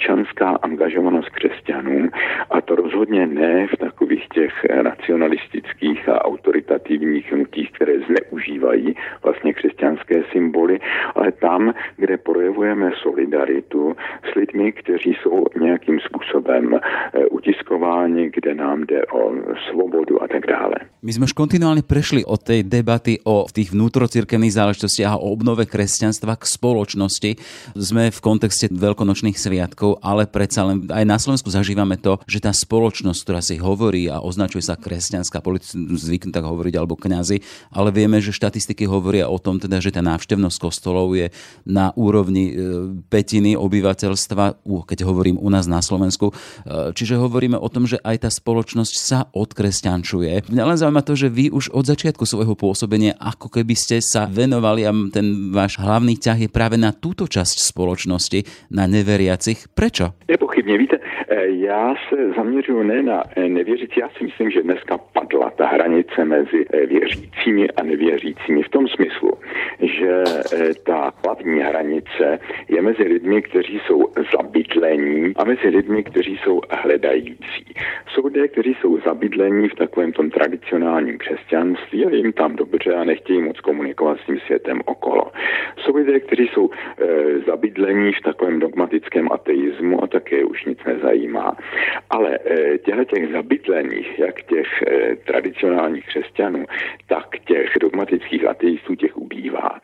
občanská 0.00 0.48
angažovanost 0.62 1.28
křesťanů 1.28 2.08
a 2.50 2.60
to 2.60 2.74
rozhodně 2.74 3.26
ne 3.26 3.66
v 3.66 3.76
takových 3.76 4.28
těch 4.28 4.52
nacionalistických 4.82 6.08
a 6.08 6.24
autoritativních 6.50 7.32
hnutích, 7.32 7.72
které 7.72 7.92
zneužívají 8.10 8.94
vlastně 9.22 9.52
křesťanské 9.54 10.22
symboly, 10.32 10.78
ale 11.14 11.32
tam, 11.32 11.74
kde 11.96 12.16
projevujeme 12.16 12.90
solidaritu 13.02 13.96
s 14.32 14.34
lidmi, 14.34 14.72
kteří 14.72 15.16
jsou 15.22 15.46
nějakým 15.60 16.00
způsobem 16.00 16.74
eh, 16.74 17.26
utiskováni, 17.26 18.30
kde 18.34 18.54
nám 18.54 18.86
jde 18.86 19.06
o 19.06 19.32
svobodu 19.70 20.22
a 20.22 20.28
tak 20.28 20.46
dále. 20.46 20.74
My 21.02 21.12
jsme 21.12 21.24
už 21.24 21.32
kontinuálně 21.32 21.82
prešli 21.82 22.24
od 22.24 22.42
té 22.42 22.62
debaty 22.62 23.18
o 23.24 23.46
těch 23.54 23.72
vnútrocirkevných 23.72 24.52
záležitostiach 24.52 25.12
a 25.12 25.16
o 25.16 25.30
obnove 25.30 25.66
kresťanstva 25.66 26.36
k 26.36 26.44
spoločnosti. 26.44 27.30
Sme 27.78 28.10
v 28.10 28.20
kontexte 28.20 28.68
veľkonočných 28.68 29.38
sviatkov, 29.38 30.02
ale 30.02 30.26
predsa 30.26 30.66
len 30.66 30.90
aj 30.90 31.04
na 31.06 31.16
Slovensku 31.16 31.48
zažívame 31.48 31.96
to, 31.96 32.18
že 32.26 32.42
tá 32.42 32.52
spoločnosť, 32.52 33.20
ktorá 33.22 33.40
si 33.40 33.56
hovorí 33.56 34.10
a 34.10 34.20
označuje 34.20 34.66
sa 34.66 34.76
kresťanská, 34.76 35.40
zvyknú 35.96 36.39
tak 36.40 36.48
hovoriť, 36.48 36.74
alebo 36.80 36.96
kňazi, 36.96 37.44
ale 37.76 37.92
vieme, 37.92 38.16
že 38.24 38.32
štatistiky 38.32 38.88
hovoria 38.88 39.28
o 39.28 39.36
tom, 39.36 39.60
teda, 39.60 39.84
že 39.84 39.92
tá 39.92 40.00
návštevnosť 40.00 40.56
kostolov 40.56 41.12
je 41.12 41.28
na 41.68 41.92
úrovni 41.92 42.48
e, 42.48 42.52
petiny 43.12 43.60
obyvateľstva, 43.60 44.64
keď 44.64 44.98
hovorím 45.04 45.36
u 45.36 45.52
nás 45.52 45.68
na 45.68 45.84
Slovensku. 45.84 46.32
E, 46.32 46.96
čiže 46.96 47.20
hovoríme 47.20 47.60
o 47.60 47.68
tom, 47.68 47.84
že 47.84 48.00
aj 48.00 48.24
tá 48.24 48.30
spoločnosť 48.32 48.94
sa 48.96 49.28
odkresťančuje. 49.36 50.48
Mňa 50.48 50.64
len 50.64 50.80
zaujíma 50.80 51.04
to, 51.04 51.12
že 51.12 51.28
vy 51.28 51.52
už 51.52 51.76
od 51.76 51.84
začiatku 51.84 52.24
svojho 52.24 52.56
pôsobenia 52.56 53.12
ako 53.20 53.52
keby 53.52 53.76
ste 53.76 54.00
sa 54.00 54.24
venovali 54.24 54.88
a 54.88 54.96
ten 55.12 55.52
váš 55.52 55.76
hlavný 55.76 56.16
ťah 56.16 56.48
je 56.48 56.50
práve 56.50 56.80
na 56.80 56.96
túto 56.96 57.28
časť 57.28 57.60
spoločnosti, 57.60 58.72
na 58.72 58.88
neveriacich. 58.88 59.68
Prečo? 59.76 60.16
Nepochybně, 60.30 60.78
víte, 60.78 60.96
eh, 60.96 61.46
já 61.50 61.94
se 62.08 62.16
zaměřuji 62.36 62.82
ne 62.82 63.02
na 63.02 63.24
nevěřící, 63.36 64.00
já 64.00 64.08
si 64.08 64.24
myslím, 64.24 64.50
že 64.50 64.62
dneska 64.62 64.98
padla 64.98 65.50
ta 65.50 65.66
hranice 65.66 66.24
mezi 66.30 66.66
eh, 66.72 66.86
věřícími 66.86 67.70
a 67.70 67.82
nevěřícími 67.82 68.62
v 68.62 68.68
tom 68.68 68.88
smyslu, 68.88 69.32
že 69.82 70.12
ta 70.86 71.12
hlavní 71.24 71.60
hranice 71.60 72.38
je 72.68 72.82
mezi 72.82 73.02
lidmi, 73.02 73.42
kteří 73.42 73.80
jsou 73.86 74.12
zabydlení 74.36 75.32
a 75.36 75.44
mezi 75.44 75.68
lidmi, 75.68 76.02
kteří 76.04 76.38
jsou 76.42 76.60
hledající. 76.70 77.64
Jsou 78.08 78.26
lidé, 78.26 78.48
kteří 78.48 78.76
jsou 78.80 79.00
zabydlení 79.00 79.68
v 79.68 79.74
takovém 79.74 80.12
tom 80.12 80.30
tradicionálním 80.30 81.18
křesťanství 81.18 82.06
a 82.06 82.10
jim 82.10 82.32
tam 82.32 82.56
dobře 82.56 82.94
a 82.94 83.04
nechtějí 83.04 83.42
moc 83.42 83.60
komunikovat 83.60 84.18
s 84.20 84.26
tím 84.26 84.38
světem 84.46 84.80
okolo. 84.84 85.32
Jsou 85.78 85.96
lidé, 85.96 86.20
kteří 86.20 86.50
jsou 86.52 86.70
e, 86.70 87.38
zabydlení 87.46 88.12
v 88.12 88.20
takovém 88.20 88.60
dogmatickém 88.60 89.28
ateismu 89.32 90.04
a 90.04 90.06
také 90.06 90.44
už 90.44 90.64
nic 90.64 90.78
nezajímá. 90.86 91.56
Ale 92.10 92.38
e, 92.44 92.78
těch 93.10 93.32
zabydlených, 93.32 94.18
jak 94.18 94.42
těch 94.42 94.82
e, 94.82 95.16
tradicionálních 95.16 96.04
tak 97.06 97.38
těch 97.38 97.70
dogmatických 97.80 98.46
ateistů 98.46 98.94
těch 98.94 99.16
ubývá. 99.16 99.80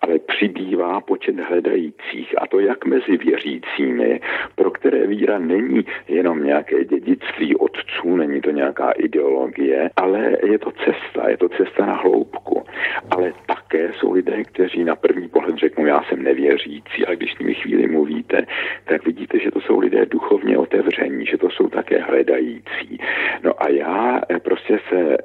Ale 0.00 0.18
přibývá 0.18 1.00
počet 1.00 1.40
hledajících 1.40 2.34
a 2.38 2.46
to 2.46 2.60
jak 2.60 2.84
mezi 2.84 3.16
věřícími, 3.16 4.20
pro 4.54 4.70
které 4.70 5.06
víra 5.06 5.38
není 5.38 5.84
jenom 6.08 6.44
nějaké 6.44 6.84
dědictví 6.84 7.56
otců, 7.56 8.16
není 8.16 8.40
to 8.40 8.50
nějaká 8.50 8.90
ideologie, 8.90 9.90
ale 9.96 10.36
je 10.46 10.58
to 10.58 10.70
cesta, 10.70 11.28
je 11.28 11.36
to 11.36 11.48
cesta 11.48 11.86
na 11.86 11.94
hloubku. 11.94 12.64
Ale 13.10 13.32
také 13.46 13.92
jsou 13.92 14.12
lidé, 14.12 14.44
kteří 14.44 14.84
na 14.84 14.96
první 14.96 15.28
pohled 15.28 15.56
řeknou, 15.56 15.86
já 15.86 16.02
jsem 16.02 16.22
nevěřící, 16.22 17.06
ale 17.06 17.16
když 17.16 17.32
s 17.34 17.38
nimi 17.38 17.54
chvíli 17.54 17.86
mluvíte, 17.86 18.46
tak 18.84 19.04
vidíte, 19.04 19.38
že 19.38 19.50
to 19.50 19.60
jsou 19.60 19.78
lidé 19.78 20.06
duchovně 20.06 20.58
otevření, 20.58 21.26
že 21.26 21.38
to 21.38 21.50
jsou 21.50 21.68
také 21.68 22.00
hledající. 22.02 22.98
No 23.42 23.62
a 23.62 23.68
já 23.68 24.20
eh, 24.28 24.40
prostě 24.40 24.78
se 24.88 25.16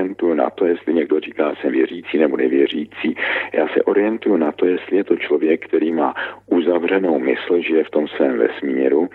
neorientuju 0.00 0.34
na 0.34 0.50
to, 0.50 0.66
jestli 0.66 0.94
někdo 0.94 1.20
říká, 1.20 1.54
jsem 1.60 1.72
věřící 1.72 2.18
nebo 2.18 2.36
nevěřící. 2.36 3.16
Já 3.52 3.68
se 3.68 3.82
orientuju 3.82 4.36
na 4.36 4.52
to, 4.52 4.66
jestli 4.66 4.96
je 4.96 5.04
to 5.04 5.16
člověk, 5.16 5.66
který 5.66 5.92
má 5.92 6.14
uzavřenou 6.46 7.18
mysl, 7.18 7.60
že 7.60 7.76
je 7.76 7.84
v 7.84 7.90
tom 7.90 8.08
svém 8.08 8.38
vesmíru 8.38 9.08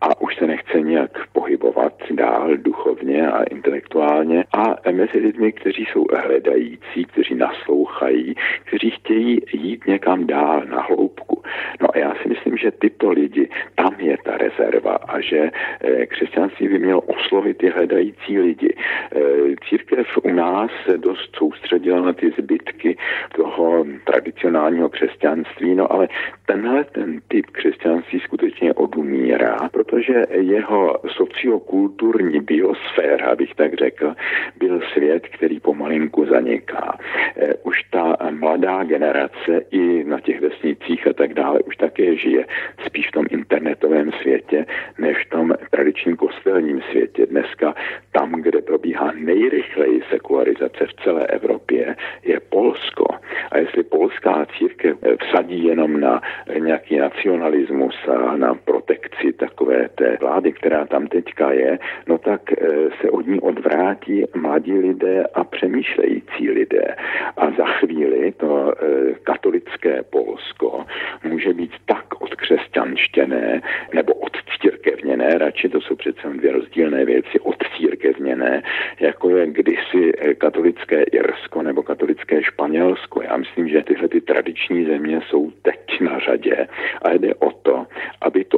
a 0.00 0.20
už 0.20 0.36
se 0.36 0.46
nechce 0.46 0.80
nějak 0.80 1.10
pohybovat 1.32 1.92
dál 2.10 2.56
duchovně 2.56 3.30
a 3.30 3.42
intelektuálně 3.42 4.44
a 4.52 4.90
mezi 4.92 5.18
lidmi, 5.18 5.52
kteří 5.52 5.84
jsou 5.84 6.06
hledající, 6.24 7.04
kteří 7.12 7.34
naslouchají, 7.34 8.34
kteří 8.64 8.90
chtějí 8.90 9.40
jít 9.52 9.86
někam 9.86 10.26
dál 10.26 10.62
na 10.70 10.80
hloubku. 10.82 11.42
No 11.80 11.88
a 11.94 11.98
já 11.98 12.14
si 12.22 12.28
myslím, 12.28 12.56
že 12.56 12.70
tyto 12.70 13.10
lidi, 13.10 13.48
tam 13.74 13.94
je 13.98 14.16
ta 14.24 14.36
rezerva 14.36 14.94
a 14.94 15.20
že 15.20 15.50
eh, 15.50 16.06
křesťanství 16.06 16.68
by 16.68 16.78
mělo 16.78 17.00
oslovit 17.00 17.58
ty 17.58 17.68
hledající 17.70 18.38
lidi. 18.38 18.74
Eh, 19.16 19.20
církev 19.68 20.06
u 20.28 20.34
nás 20.34 20.70
se 20.84 20.98
dost 20.98 21.36
soustředila 21.36 22.00
na 22.00 22.12
ty 22.12 22.30
zbytky 22.38 22.96
toho 23.36 23.84
tradicionálního 24.04 24.88
křesťanství, 24.88 25.74
no 25.74 25.92
ale 25.92 26.08
tenhle 26.46 26.84
ten 26.84 27.20
typ 27.28 27.46
křesťanství 27.46 28.20
skutečně 28.20 28.74
odumírá, 28.74 29.56
protože 29.72 30.24
jeho 30.30 30.98
sociokulturní 31.16 32.40
biosféra, 32.40 33.36
bych 33.36 33.54
tak 33.54 33.74
řekl, 33.74 34.14
byl 34.58 34.80
svět, 34.92 35.28
který 35.28 35.60
pomalinku 35.60 36.26
zaniká. 36.26 36.98
Eh, 37.36 37.54
už 37.62 37.82
ta 37.90 38.16
mladá 38.30 38.84
generace 38.84 39.60
i 39.70 40.04
na 40.04 40.20
těch 40.20 40.40
vesnicích 40.40 41.06
a 41.06 41.12
tak 41.12 41.34
dále 41.34 41.60
už 41.60 41.76
také 41.76 42.16
žije 42.16 42.44
spíš 42.86 43.08
v 43.08 43.12
tom 43.12 43.24
internetovém 43.30 44.12
světě, 44.12 44.66
než 44.98 45.16
v 45.26 45.30
tom 45.30 45.54
tradičním 45.70 46.16
kostelním 46.16 46.82
světě. 46.90 47.26
Dneska 47.26 47.74
tam, 48.12 48.32
kde 48.32 48.62
probíhá 48.62 49.12
nejrychleji 49.14 50.02
sekularizace 50.18 50.86
v 50.86 51.02
celé 51.04 51.26
Evropě, 51.26 51.96
je 52.22 52.40
Polsko. 52.40 53.06
A 53.50 53.58
jestli 53.58 53.82
polská 53.82 54.46
církev 54.58 54.96
vsadí 55.22 55.64
jenom 55.64 56.00
na 56.00 56.20
nějaký 56.58 56.98
nacionalismus 56.98 57.94
a 58.08 58.36
na 58.36 58.54
protekci 58.54 59.32
takové 59.32 59.88
té 59.94 60.16
vlády, 60.20 60.52
která 60.52 60.86
tam 60.86 61.06
teďka 61.06 61.52
je, 61.52 61.78
no 62.06 62.18
tak 62.18 62.40
eh, 62.52 62.66
se 63.00 63.10
od 63.10 63.26
ní 63.26 63.40
odvrátí 63.40 64.24
mladí 64.34 64.78
lidé 64.78 65.24
a 65.34 65.44
přemýšlející 65.44 66.50
lidé. 66.50 66.96
A 67.36 67.50
za 67.50 67.66
chvíli 67.66 68.32
to 68.32 68.72
eh, 68.72 69.14
katolické 69.22 70.02
Polsko 70.10 70.84
může 71.24 71.52
být 71.52 71.72
tak 71.86 72.04
odkřesťanštěné 72.20 73.62
nebo 73.94 74.12
odcírkevněné, 74.14 75.38
radši 75.38 75.68
to 75.68 75.80
jsou 75.80 75.96
přece 75.96 76.28
dvě 76.28 76.52
rozdílné 76.52 77.04
věci, 77.04 77.40
odcírkevněné, 77.40 78.62
jako 79.00 79.30
je 79.30 79.46
kdysi 79.46 79.97
eh, 80.18 80.34
katolické 80.34 81.02
Irsko 81.02 81.62
nebo 81.62 81.82
katolické 81.82 82.42
Španělsko. 82.42 83.22
Já 83.22 83.36
myslím, 83.36 83.68
že 83.68 83.82
tyhle 83.82 84.08
ty 84.08 84.20
tradiční 84.20 84.84
země 84.84 85.20
jsou 85.28 85.50
teď 85.62 86.00
na 86.00 86.18
řadě 86.18 86.68
a 87.02 87.12
jde 87.12 87.34
o 87.34 87.52
to, 87.52 87.86
aby 88.20 88.44
to 88.44 88.57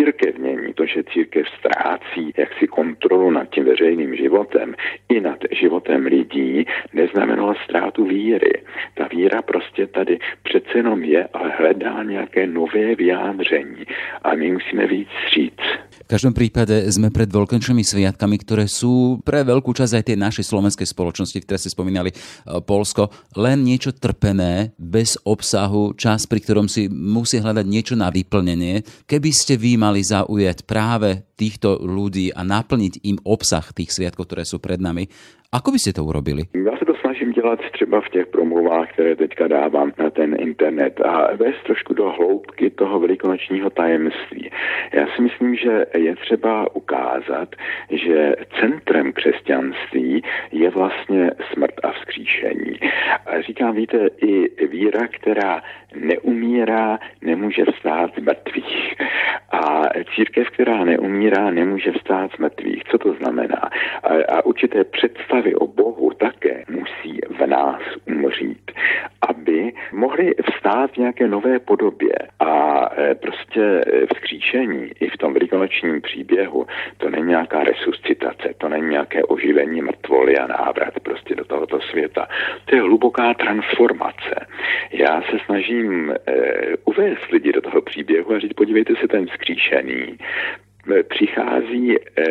odcírkevnění, 0.00 0.74
to, 0.74 0.86
že 0.86 1.04
církev 1.12 1.46
ztrácí 1.58 2.32
jaksi 2.36 2.66
kontrolu 2.66 3.30
nad 3.30 3.50
tím 3.50 3.64
veřejným 3.64 4.16
životem 4.16 4.74
i 5.08 5.20
nad 5.20 5.38
životem 5.60 6.06
lidí, 6.06 6.64
neznamenalo 6.92 7.54
ztrátu 7.64 8.04
víry. 8.04 8.62
Ta 8.94 9.08
víra 9.12 9.42
prostě 9.42 9.86
tady 9.86 10.18
přece 10.42 10.78
jenom 10.78 11.04
je, 11.04 11.28
ale 11.32 11.50
hledá 11.58 12.02
nějaké 12.02 12.46
nové 12.46 12.94
vyjádření 12.94 13.84
a 14.22 14.34
my 14.34 14.52
musíme 14.52 14.86
víc 14.86 15.08
říct. 15.34 15.90
V 16.00 16.18
každom 16.18 16.34
prípade 16.34 16.74
sme 16.90 17.14
pred 17.14 17.30
veľkonočnými 17.30 17.86
sviatkami, 17.86 18.42
ktoré 18.42 18.66
sú 18.66 19.22
pre 19.22 19.46
veľkú 19.46 19.70
časť 19.70 19.94
aj 19.94 20.04
tej 20.10 20.18
našej 20.18 20.44
slovenskej 20.48 20.88
spoločnosti, 20.90 21.38
ktoré 21.46 21.54
ste 21.54 21.70
spomínali, 21.70 22.10
e, 22.10 22.16
Polsko, 22.66 23.14
len 23.38 23.62
niečo 23.62 23.94
trpené, 23.94 24.74
bez 24.74 25.14
obsahu, 25.22 25.94
čas, 25.94 26.26
pri 26.26 26.42
ktorom 26.42 26.66
si 26.66 26.90
musí 26.90 27.38
hľadať 27.38 27.62
niečo 27.62 27.94
na 27.94 28.10
vyplnenie. 28.10 28.82
Keby 29.06 29.30
ste 29.30 29.54
vy 29.54 29.78
mali 29.78 29.89
zaujať 29.98 30.62
práve 30.62 31.26
týchto 31.34 31.82
ľudí 31.82 32.30
a 32.30 32.46
naplniť 32.46 33.02
im 33.02 33.18
obsah 33.26 33.66
tých 33.74 33.90
sviatkov, 33.90 34.30
ktoré 34.30 34.46
sú 34.46 34.62
pred 34.62 34.78
nami, 34.78 35.10
ako 35.50 35.74
by 35.74 35.78
ste 35.82 35.98
to 35.98 36.06
urobili? 36.06 36.46
Ja 36.54 36.78
sa 36.78 36.86
to 36.86 36.94
snažím 37.02 37.34
dělat 37.34 37.58
třeba 37.74 38.00
v 38.00 38.08
těch 38.08 38.26
promluvách, 38.26 38.92
které 38.92 39.16
teďka 39.16 39.48
dávám 39.48 39.92
na 39.98 40.10
ten 40.10 40.36
internet 40.38 41.00
a 41.00 41.34
vést 41.34 41.62
trošku 41.66 41.94
do 41.94 42.06
hloubky 42.10 42.70
toho 42.70 43.00
velikonočního 43.00 43.70
tajemství. 43.70 44.50
Já 44.92 45.06
si 45.16 45.22
myslím, 45.22 45.56
že 45.56 45.86
je 45.94 46.16
třeba 46.16 46.76
ukázat, 46.76 47.48
že 47.90 48.36
centrem 48.60 49.12
křesťanství 49.12 50.22
je 50.52 50.70
vlastně 50.70 51.30
smrt 51.52 51.74
a 51.82 51.92
vzkříšení. 51.92 52.78
A 53.26 53.40
říkám, 53.42 53.74
víte, 53.74 54.08
i 54.22 54.66
víra, 54.66 55.08
která 55.08 55.62
neumírá, 55.96 56.98
nemůže 57.22 57.64
vstát 57.64 58.10
z 58.18 58.22
mrtvých. 58.22 58.94
A 60.00 60.04
církev, 60.14 60.50
která 60.50 60.84
neumírá, 60.84 61.50
nemůže 61.50 61.92
vstát 61.92 62.30
z 62.36 62.38
mrtvých. 62.38 62.84
Co 62.84 62.98
to 62.98 63.14
znamená? 63.14 63.70
A, 64.02 64.36
a 64.36 64.44
určité 64.44 64.84
představy 64.84 65.54
o 65.54 65.66
Bohu 65.66 66.10
také 66.10 66.64
musí 66.68 67.20
v 67.38 67.46
nás 67.46 67.82
umřít, 68.06 68.70
aby 70.00 70.06
mohli 70.06 70.34
vstát 70.50 70.90
v 70.92 70.96
nějaké 70.96 71.28
nové 71.28 71.58
podobě. 71.58 72.14
A 72.40 72.50
e, 72.98 73.14
prostě 73.14 73.84
vzkříšení 74.14 74.90
i 75.00 75.08
v 75.08 75.16
tom 75.16 75.32
velikonočním 75.32 76.00
příběhu, 76.00 76.66
to 76.98 77.10
není 77.10 77.28
nějaká 77.28 77.64
resuscitace, 77.64 78.54
to 78.58 78.68
není 78.68 78.90
nějaké 78.90 79.24
oživení 79.24 79.82
mrtvoly 79.82 80.38
a 80.38 80.46
návrat 80.46 81.00
prostě 81.02 81.34
do 81.34 81.44
tohoto 81.44 81.80
světa. 81.80 82.26
To 82.64 82.76
je 82.76 82.82
hluboká 82.82 83.34
transformace. 83.34 84.46
Já 84.92 85.22
se 85.22 85.38
snažím 85.46 86.10
e, 86.10 86.16
uvést 86.84 87.30
lidi 87.32 87.52
do 87.52 87.60
toho 87.60 87.82
příběhu 87.82 88.32
a 88.34 88.38
říct, 88.38 88.52
podívejte 88.52 88.94
se, 88.96 89.08
ten 89.08 89.26
vzkříšený, 89.26 90.18
přichází 91.08 91.96
e, 91.96 92.24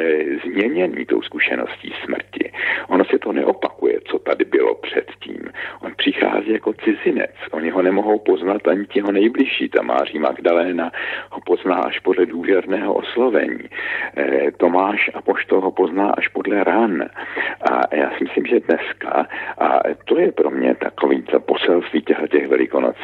změněný 0.45 1.05
tou 1.05 1.21
zkušeností 1.21 1.93
smrti. 2.05 2.48
Ono 2.87 3.05
se 3.05 3.19
to 3.19 3.31
neopakuje, 3.31 3.99
co 4.05 4.19
tady 4.19 4.45
bylo 4.45 4.75
předtím. 4.75 5.39
On 5.81 5.93
přichází 5.97 6.51
jako 6.51 6.73
cizinec. 6.73 7.35
Oni 7.51 7.69
ho 7.69 7.81
nemohou 7.81 8.19
poznat 8.19 8.67
ani 8.67 8.85
ti 8.85 8.99
ho 8.99 9.11
nejbližší. 9.11 9.69
Ta 9.69 9.81
Máří 9.81 10.19
Magdaléna 10.19 10.91
ho 11.29 11.41
pozná 11.45 11.75
až 11.75 11.99
podle 11.99 12.25
důvěrného 12.25 12.93
oslovení. 12.93 13.69
E, 14.17 14.51
Tomáš 14.51 15.11
a 15.13 15.21
Poštol 15.21 15.61
ho 15.61 15.71
pozná 15.71 16.09
až 16.09 16.27
podle 16.27 16.63
ran. 16.63 17.03
A 17.71 17.95
já 17.95 18.09
si 18.09 18.23
myslím, 18.23 18.45
že 18.45 18.59
dneska, 18.59 19.27
a 19.57 19.79
to 20.05 20.19
je 20.19 20.31
pro 20.31 20.49
mě 20.49 20.75
takový 20.75 21.21
to 21.21 21.39
poselství 21.39 22.01
těch, 22.01 22.17
těch 22.31 22.47
velikonoc, 22.47 22.95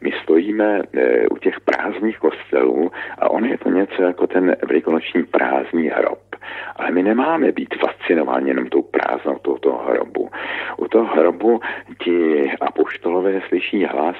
my 0.00 0.12
stojíme 0.22 0.82
e, 0.92 1.28
u 1.28 1.36
těch 1.38 1.60
prázdných 1.60 2.18
kostelů 2.18 2.90
a 3.18 3.30
on 3.30 3.44
je 3.44 3.58
to 3.58 3.70
něco 3.70 4.02
jako 4.02 4.26
ten 4.26 4.56
velikonoční 4.68 5.24
prázdný 5.24 5.88
hrob. 5.88 6.29
Ale 6.76 6.90
my 6.90 7.02
nemáme 7.02 7.52
být 7.52 7.74
fascinováni 7.74 8.48
jenom 8.48 8.66
tou 8.66 8.82
prázdnotou 8.82 9.58
toho 9.58 9.78
hrobu. 9.78 10.30
U 10.76 10.88
toho 10.88 11.04
hrobu 11.04 11.60
ti 12.04 12.50
apoštolové 12.60 13.40
slyší 13.48 13.84
hlas, 13.84 14.16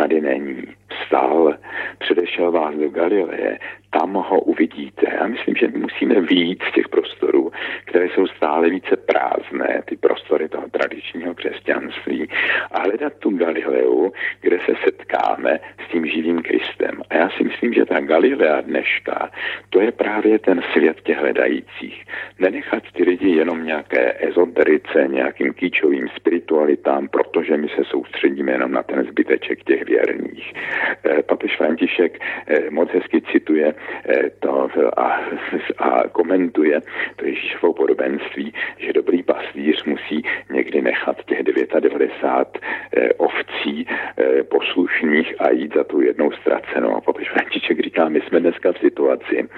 tady 0.00 0.20
není. 0.20 0.62
Vstal, 0.88 1.54
předešel 1.98 2.52
vás 2.52 2.74
do 2.74 2.88
Galileje, 2.88 3.58
tam 3.90 4.12
ho 4.12 4.40
uvidíte. 4.40 5.06
Já 5.20 5.26
myslím, 5.26 5.54
že 5.54 5.68
musíme 5.68 6.20
víc 6.20 6.60
těch 6.74 6.88
prostorů, 6.88 7.52
které 7.84 8.06
jsou 8.06 8.26
stále 8.26 8.70
více 8.70 8.96
prázdné, 8.96 9.82
ty 9.84 9.96
prostory 9.96 10.48
toho 10.48 10.68
tradičního 10.70 11.34
křesťanství, 11.34 12.28
a 12.70 12.80
hledat 12.82 13.12
tu 13.18 13.30
Galileu, 13.30 14.10
kde 14.40 14.58
se 14.66 14.72
setkáme 14.84 15.60
s 15.86 15.92
tím 15.92 16.06
živým 16.06 16.42
Kristem. 16.42 17.02
A 17.10 17.16
já 17.16 17.30
si 17.30 17.44
myslím, 17.44 17.72
že 17.72 17.84
ta 17.84 18.00
Galilea 18.00 18.60
dneška, 18.60 19.30
to 19.70 19.80
je 19.80 19.92
právě 19.92 20.38
ten 20.38 20.62
svět 20.72 21.00
těch 21.00 21.18
hledajících. 21.18 22.04
Nenechat 22.38 22.82
ty 22.92 23.02
lidi 23.04 23.30
jenom 23.30 23.64
nějaké 23.64 24.16
ezoterice, 24.28 25.08
nějakým 25.08 25.52
kýčovým 25.52 26.08
spiritualitám, 26.16 27.08
protože 27.08 27.56
my 27.56 27.68
se 27.68 27.84
soustředíme 27.84 28.52
jenom 28.52 28.72
na 28.72 28.82
ten 28.82 29.04
zbyteček 29.04 29.64
těch 29.64 29.84
věrných. 29.90 30.52
Eh, 31.04 31.22
papež 31.22 31.56
František 31.56 32.18
eh, 32.20 32.70
moc 32.70 32.90
hezky 32.90 33.22
cituje 33.32 33.74
Eh, 34.04 34.30
to 34.40 34.68
a, 34.96 35.20
a 35.78 36.08
komentuje 36.08 36.80
to 37.16 37.26
Ježíšovo 37.26 37.72
podobenství, 37.72 38.52
že 38.78 38.92
dobrý 38.92 39.22
pastýř 39.22 39.84
musí 39.84 40.22
někdy 40.50 40.82
nechat 40.82 41.24
těch 41.24 41.42
99 41.42 42.58
eh, 42.92 43.12
ovcí 43.12 43.86
poslušných 44.48 45.34
a 45.40 45.50
jít 45.50 45.74
za 45.74 45.84
tu 45.84 46.00
jednou 46.00 46.32
ztracenou. 46.32 46.96
A 46.96 47.00
papež 47.00 47.30
František 47.30 47.80
říká, 47.80 48.08
my 48.08 48.20
jsme 48.20 48.40
dneska 48.40 48.72
v 48.72 48.78
situaci, 48.78 49.48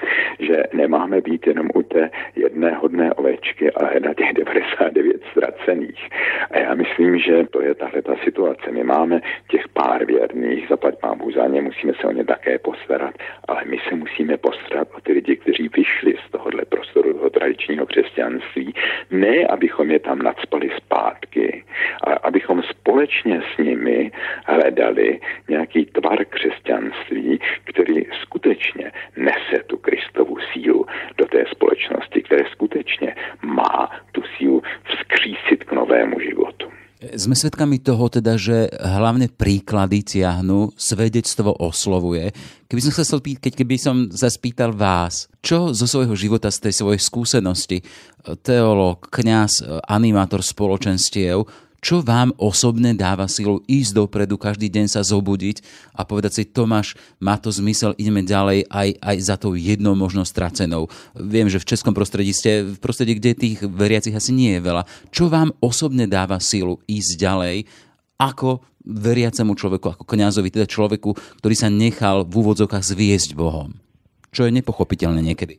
že 0.41 0.63
nemáme 0.73 1.21
být 1.21 1.47
jenom 1.47 1.69
u 1.75 1.83
té 1.83 2.11
jedné 2.37 2.75
hodné 2.75 3.13
ovečky, 3.13 3.71
ale 3.71 4.01
na 4.01 4.15
těch 4.15 4.33
99 4.33 5.23
ztracených. 5.31 6.09
A 6.51 6.59
já 6.59 6.75
myslím, 6.75 7.19
že 7.19 7.45
to 7.51 7.63
je 7.63 7.75
tahle 7.75 8.03
ta 8.03 8.15
situace. 8.25 8.71
My 8.71 8.85
máme 8.85 9.21
těch 9.49 9.69
pár 9.69 10.05
věrných, 10.13 10.69
zaplať 10.69 10.95
pán 11.01 11.19
za 11.35 11.47
ně, 11.47 11.63
musíme 11.63 11.93
se 12.01 12.07
o 12.07 12.13
ně 12.13 12.25
také 12.25 12.59
postarat, 12.59 13.15
ale 13.49 13.63
my 13.65 13.79
se 13.89 13.95
musíme 13.95 14.37
postarat 14.37 14.89
o 14.97 15.01
ty 15.01 15.13
lidi, 15.13 15.37
kteří 15.37 15.69
vyšli 15.69 16.15
z 16.27 16.31
tohohle 16.31 16.65
prostoru 16.65 17.15
toho 17.15 17.31
tradičního 17.31 17.87
křesťanství, 17.87 18.75
ne 19.11 19.47
abychom 19.47 19.91
je 19.91 19.99
tam 19.99 20.19
nadspali 20.19 20.71
zpátky, 20.77 21.65
ale 22.01 22.19
abychom 22.23 22.63
společně 22.63 23.43
s 23.55 23.59
nimi 23.59 24.11
hledali 24.47 25.21
nějaký 25.49 25.85
tvar 25.85 26.25
křesťanství, 26.25 27.41
který 27.65 28.05
skutečně 28.23 28.93
nese 29.17 29.63
tu 29.67 29.77
Kristovu 29.77 30.37
sílu 30.53 30.87
do 31.19 31.27
té 31.27 31.45
společnosti, 31.51 32.23
které 32.23 32.45
skutečně 32.53 33.15
má 33.43 33.91
tu 34.13 34.23
sílu 34.37 34.63
vzkřísit 34.85 35.65
k 35.65 35.73
novému 35.73 36.21
životu. 36.21 36.82
Sme 37.03 37.35
svedkami 37.35 37.83
toho 37.83 38.07
teda, 38.07 38.39
že 38.39 38.71
hlavne 38.79 39.27
príklady 39.27 40.07
tiahnu, 40.07 40.71
svedectvo 40.79 41.51
oslovuje. 41.51 42.31
Keby 42.71 42.79
som 42.79 42.93
sa 42.95 43.19
pýtať, 43.19 43.43
keď 43.43 43.53
keby 43.59 43.75
som 43.75 43.97
spýtal 44.07 44.71
vás, 44.71 45.27
čo 45.43 45.75
zo 45.75 45.91
svojho 45.91 46.15
života, 46.15 46.47
z 46.55 46.71
tej 46.71 46.75
svojej 46.79 47.03
skúsenosti, 47.03 47.83
teológ, 48.47 49.11
kňaz, 49.11 49.83
animátor 49.91 50.47
spoločenstiev, 50.47 51.43
čo 51.83 51.99
vám 51.99 52.31
osobne 52.39 52.95
dáva 52.95 53.27
silu 53.27 53.59
ísť 53.67 53.99
dopredu, 53.99 54.39
každý 54.39 54.71
deň 54.71 54.87
sa 54.87 55.03
zobudiť 55.03 55.67
a 55.99 56.07
povedať 56.07 56.33
si, 56.39 56.43
Tomáš, 56.47 56.95
má 57.19 57.35
to 57.43 57.51
zmysel, 57.51 57.99
ideme 57.99 58.23
ďalej 58.23 58.71
aj, 58.71 58.89
aj 59.03 59.17
za 59.19 59.35
tou 59.35 59.59
jednou 59.59 59.99
možno 59.99 60.23
stracenou. 60.23 60.87
Viem, 61.19 61.51
že 61.51 61.59
v 61.59 61.69
českom 61.75 61.91
prostredí 61.91 62.31
ste 62.31 62.63
v 62.63 62.79
prostredí, 62.79 63.19
kde 63.19 63.35
tých 63.35 63.59
veriacich 63.67 64.15
asi 64.15 64.31
nie 64.31 64.55
je 64.57 64.63
veľa. 64.63 64.87
Čo 65.11 65.27
vám 65.27 65.51
osobne 65.59 66.07
dáva 66.07 66.39
silu 66.39 66.79
ísť 66.87 67.19
ďalej, 67.19 67.67
ako 68.15 68.63
veriacemu 68.87 69.53
človeku, 69.59 69.87
ako 69.99 70.05
kňazovi, 70.07 70.55
teda 70.55 70.71
človeku, 70.71 71.19
ktorý 71.43 71.55
sa 71.59 71.67
nechal 71.67 72.23
v 72.23 72.33
úvodzokách 72.47 72.95
zviesť 72.95 73.35
Bohom? 73.35 73.75
Čo 74.31 74.47
je 74.47 74.55
nepochopiteľné 74.55 75.19
niekedy. 75.19 75.59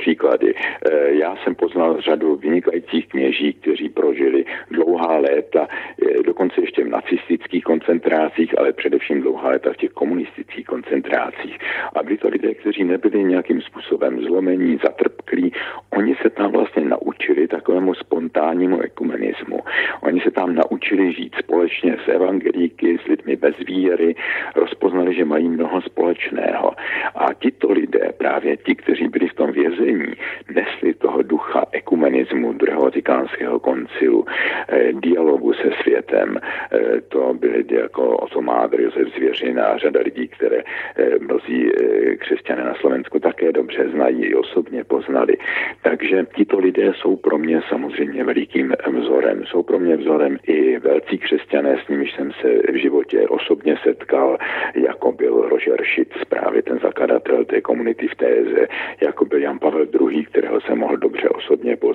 Příklady. 0.00 0.54
Eh, 0.54 1.10
já 1.10 1.36
jsem 1.36 1.54
poznal 1.54 2.00
řadu 2.00 2.36
vynikajících 2.36 3.08
kněží, 3.08 3.52
kteří 3.52 3.88
prožili 3.88 4.44
dlouhá 4.70 5.16
léta, 5.16 5.68
eh, 5.68 6.22
dokonce 6.22 6.60
ještě 6.60 6.84
v 6.84 6.88
nacistických 6.88 7.64
koncentrácích, 7.64 8.58
ale 8.58 8.72
především 8.72 9.20
dlouhá 9.20 9.48
léta 9.48 9.72
v 9.72 9.76
těch 9.76 9.90
komunistických 9.90 10.66
koncentrácích. 10.66 11.58
A 11.94 12.02
byli 12.02 12.18
to 12.18 12.28
lidé, 12.28 12.54
kteří 12.54 12.84
nebyli 12.84 13.24
nějakým 13.24 13.60
způsobem 13.60 14.20
zlomení, 14.20 14.78
zatrpklí. 14.84 15.52
Oni 15.90 16.14
se 16.22 16.30
tam 16.30 16.52
vlastně 16.52 16.84
naučili 16.84 17.48
takovému 17.48 17.94
spontánnímu 17.94 18.80
ekumenismu. 18.80 19.60
Oni 20.00 20.20
se 20.20 20.30
tam 20.30 20.54
naučili 20.54 21.12
žít 21.12 21.34
společně 21.38 21.96
s 22.04 22.08
evangelíky, 22.08 22.98
s 23.04 23.06
lidmi 23.06 23.36
bez 23.36 23.56
víry, 23.58 24.14
rozpoznali, 24.56 25.14
že 25.14 25.24
mají 25.24 25.48
mnoho 25.48 25.82
společného. 25.82 26.72
A 27.14 27.34
tito 27.34 27.72
lidé, 27.72 28.12
právě 28.18 28.56
ti, 28.56 28.74
kteří 28.74 29.08
byli 29.08 29.28
v 29.28 29.34
tom 29.34 29.50
vězení, 29.90 30.14
nesli 30.54 30.94
toho 30.94 31.22
ducha 31.22 31.64
ekumenismu 31.72 32.52
druhého 32.52 32.82
vatikánského 32.82 33.60
koncilu, 33.60 34.24
eh, 34.68 34.92
dialogu 34.92 35.52
se 35.52 35.70
světem. 35.82 36.38
Eh, 36.40 37.00
to 37.08 37.34
byli 37.34 37.64
jako 37.70 38.16
Otomádr, 38.16 38.80
Josef 38.80 39.08
Zvěřina 39.16 39.64
a 39.64 39.78
řada 39.78 40.00
lidí, 40.00 40.28
které 40.28 40.62
eh, 40.96 41.18
mnozí 41.18 41.70
křesťané 42.18 42.64
na 42.64 42.74
Slovensku 42.74 43.18
také 43.18 43.52
dobře 43.52 43.88
znají, 43.88 44.34
osobně 44.34 44.84
poznali. 44.84 45.36
Takže 45.82 46.26
tito 46.34 46.58
lidé 46.58 46.92
jsou 46.94 47.16
pro 47.16 47.38
mě 47.38 47.60
samozřejmě 47.68 48.24
velikým 48.24 48.74
vzorem. 49.00 49.44
Jsou 49.46 49.62
pro 49.62 49.78
mě 49.78 49.96
vzorem 49.96 50.38
i 50.46 50.78
velcí 50.78 51.18
křesťané, 51.18 51.78
s 51.84 51.88
nimiž 51.88 52.12
jsem 52.14 52.32
se 52.32 52.48
v 52.72 52.76
životě 52.76 53.28
osobně 53.28 53.76
setkal, 53.82 54.38
jako 54.74 55.12
byl 55.12 55.48
Roger 55.48 55.84
Schitz, 55.92 56.24
právě 56.28 56.62
ten 56.62 56.78
zakladatel 56.78 57.44
té 57.44 57.60
komunity 57.60 58.08
v 58.08 58.14
Téze, 58.14 58.66
jako 59.00 59.24
byl 59.24 59.38
Jan 59.38 59.58
Pavel 59.58 59.79
II., 59.84 60.24
kterého 60.24 60.60
jsem 60.60 60.78
mohl 60.78 60.96
dobře 60.96 61.28
osobně 61.28 61.76
poznat, 61.76 61.89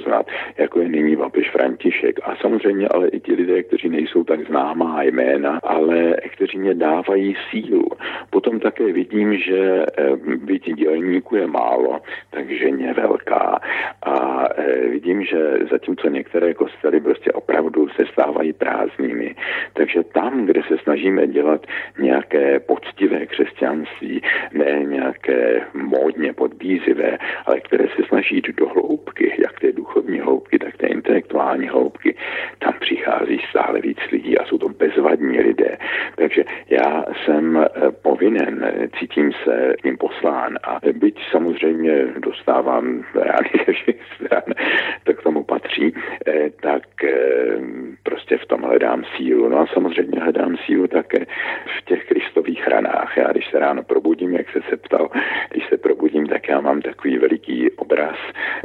jako 0.57 0.79
je 0.79 0.89
nyní 0.89 1.17
papež 1.17 1.49
František. 1.49 2.19
A 2.23 2.35
samozřejmě 2.35 2.87
ale 2.87 3.07
i 3.07 3.19
ti 3.19 3.33
lidé, 3.33 3.63
kteří 3.63 3.89
nejsou 3.89 4.23
tak 4.23 4.47
známá 4.47 5.03
jména, 5.03 5.59
ale 5.63 6.15
kteří 6.33 6.57
mě 6.57 6.73
dávají 6.73 7.35
sílu. 7.49 7.85
Potom 8.29 8.59
také 8.59 8.93
vidím, 8.93 9.37
že 9.37 9.85
eh, 9.97 10.15
byť 10.35 10.73
dělníků 10.73 11.35
je 11.35 11.47
málo, 11.47 12.01
takže 12.29 12.71
mě 12.71 12.93
velká. 12.93 13.59
A 14.03 14.47
eh, 14.57 14.87
vidím, 14.89 15.23
že 15.23 15.57
zatímco 15.71 16.09
některé 16.09 16.53
kostely 16.53 16.99
prostě 16.99 17.31
opravdu 17.31 17.89
se 17.89 18.05
stávají 18.11 18.53
prázdnými, 18.53 19.35
takže 19.73 20.03
tam, 20.03 20.45
kde 20.45 20.61
se 20.67 20.77
snažíme 20.77 21.27
dělat 21.27 21.65
nějaké 21.99 22.59
poctivé 22.59 23.25
křesťanství, 23.25 24.21
ne 24.53 24.83
nějaké 24.83 25.61
módně 25.73 26.33
podbízivé, 26.33 27.17
ale 27.45 27.59
které 27.59 27.85
se 27.87 28.03
snaží 28.07 28.35
jít 28.35 28.55
do 28.57 28.67
hloubky, 28.67 29.24
duchovní 30.05 30.19
hloubky, 30.19 30.59
tak 30.59 30.77
té 30.77 30.87
intelektuální 30.87 31.67
hloubky, 31.67 32.15
tam 32.59 32.73
přichází 32.79 33.41
stále 33.49 33.81
víc 33.81 33.97
lidí 34.11 34.37
a 34.37 34.45
jsou 34.45 34.57
to 34.57 34.69
bezvadní 34.69 35.39
lidé. 35.39 35.77
Takže 36.15 36.43
já 36.69 37.05
jsem 37.25 37.57
eh, 37.57 37.91
povinen, 38.01 38.89
cítím 38.99 39.31
se 39.43 39.73
tím 39.83 39.97
poslán 39.97 40.57
a 40.63 40.79
byť 40.93 41.19
samozřejmě 41.31 42.07
dostávám 42.17 43.03
rány 43.15 43.49
ze 43.65 43.73
všech 43.73 43.95
stran, 44.15 44.43
to 45.03 45.13
k 45.13 45.23
tomu 45.23 45.43
patří, 45.43 45.93
eh, 46.27 46.49
tak 46.61 47.03
eh, 47.03 47.57
prostě 48.03 48.37
v 48.37 48.45
tom 48.45 48.61
hledám 48.61 49.03
sílu. 49.17 49.49
No 49.49 49.59
a 49.59 49.67
samozřejmě 49.73 50.19
hledám 50.19 50.57
sílu 50.57 50.87
také 50.87 51.25
v 51.79 51.85
těch 51.85 52.05
kristových 52.05 52.67
ranách. 52.67 53.17
Já 53.17 53.31
když 53.31 53.49
se 53.51 53.59
ráno 53.59 53.83
probudím, 53.83 54.33
jak 54.33 54.49
se 54.49 54.59
se 54.69 54.77
ptal, 54.77 55.09
když 55.51 55.63
se 55.69 55.77
probudím, 55.77 56.27
tak 56.27 56.47
já 56.49 56.61
mám 56.61 56.81
takový 56.81 57.17
veliký 57.17 57.71
obraz 57.71 58.17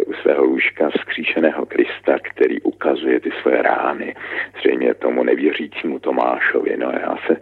u 0.07 0.13
svého 0.13 0.45
lůžka 0.45 0.91
vzkříšeného 1.31 1.67
Krista, 1.67 2.19
který 2.19 2.61
ukazuje 2.61 3.21
ty 3.21 3.31
své 3.43 3.63
rány. 3.63 4.15
Zřejmě 4.59 4.95
tomu 4.95 5.23
nevěřícímu 5.23 5.99
Tomášovi. 5.99 6.77
No 6.77 6.91
já 6.91 7.17
se 7.27 7.37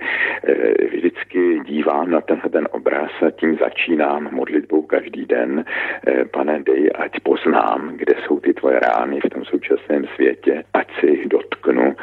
e, 0.44 0.86
vždycky 0.96 1.60
dívám 1.64 2.10
na 2.10 2.20
tenhle 2.20 2.50
ten 2.50 2.68
obraz 2.70 3.10
a 3.26 3.30
tím 3.30 3.58
začínám 3.60 4.28
modlitbou 4.32 4.82
každý 4.82 5.24
den. 5.26 5.64
E, 6.06 6.24
pane, 6.24 6.62
dej, 6.62 6.90
ať 6.98 7.20
poznám, 7.22 7.92
kde 7.96 8.14
jsou 8.22 8.40
ty 8.40 8.54
tvoje 8.54 8.80
rány 8.80 9.20
v 9.20 9.30
tom 9.30 9.44
současném 9.44 10.06
světě, 10.14 10.64
ať 10.74 10.88
se 11.00 11.06
jich 11.06 11.28
dotknu, 11.28 11.96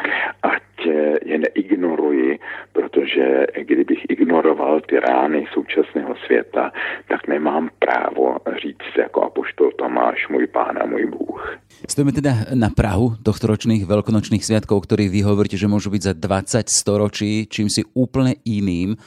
ať 0.43 0.61
je 1.25 1.37
neignoruji, 1.37 2.39
protože 2.73 3.45
kdybych 3.61 3.99
ignoroval 4.09 4.81
ty 4.81 4.99
rány 4.99 5.45
současného 5.53 6.15
světa, 6.25 6.71
tak 7.07 7.27
nemám 7.27 7.69
právo 7.79 8.37
říct 8.61 8.97
jako 8.97 9.23
apoštol 9.23 9.71
Tomáš, 9.71 10.27
můj 10.29 10.47
pán 10.47 10.77
a 10.81 10.85
můj 10.85 11.05
Bůh. 11.05 11.57
Stojíme 11.89 12.11
teda 12.11 12.33
na 12.53 12.69
Prahu 12.73 13.19
tohto 13.21 13.47
ročných 13.47 13.85
veľkonočných 13.85 14.41
sviatkov, 14.41 14.87
ktorých 14.87 15.11
vy 15.11 15.19
hovoríte, 15.21 15.59
že 15.59 15.69
môžu 15.69 15.93
byť 15.93 16.01
za 16.01 16.13
20 16.17 16.71
storočí 16.71 17.45
čím 17.45 17.67
si 17.69 17.85
úplne 17.93 18.35
iným. 18.47 18.97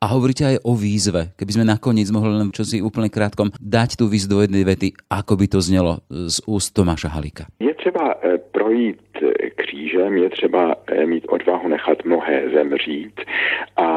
A 0.00 0.16
hovoríte 0.16 0.48
aj 0.48 0.64
o 0.64 0.72
výzve. 0.72 1.36
Keby 1.36 1.60
sme 1.60 1.68
nakoniec 1.68 2.08
mohli 2.08 2.32
len 2.32 2.48
čo 2.56 2.64
si 2.64 2.80
úplne 2.80 3.12
krátkom 3.12 3.52
dať 3.60 4.00
tú 4.00 4.08
výzvu 4.08 4.32
do 4.32 4.40
jednej 4.40 4.64
vety, 4.64 4.96
ako 5.12 5.36
by 5.36 5.46
to 5.52 5.60
znelo 5.60 6.00
z 6.08 6.40
úst 6.48 6.72
Tomáša 6.72 7.12
Halika. 7.12 7.44
Je 7.60 7.74
třeba 7.76 8.16
eh, 8.16 8.38
projít 8.38 8.96
eh, 9.20 9.50
křížem, 9.50 10.16
je 10.16 10.30
třeba 10.30 10.74
eh, 10.88 11.06
mít 11.06 11.28
odvahu 11.28 11.68
nechat 11.68 12.04
mnohé 12.04 12.48
zemřít 12.48 13.20
a 13.76 13.88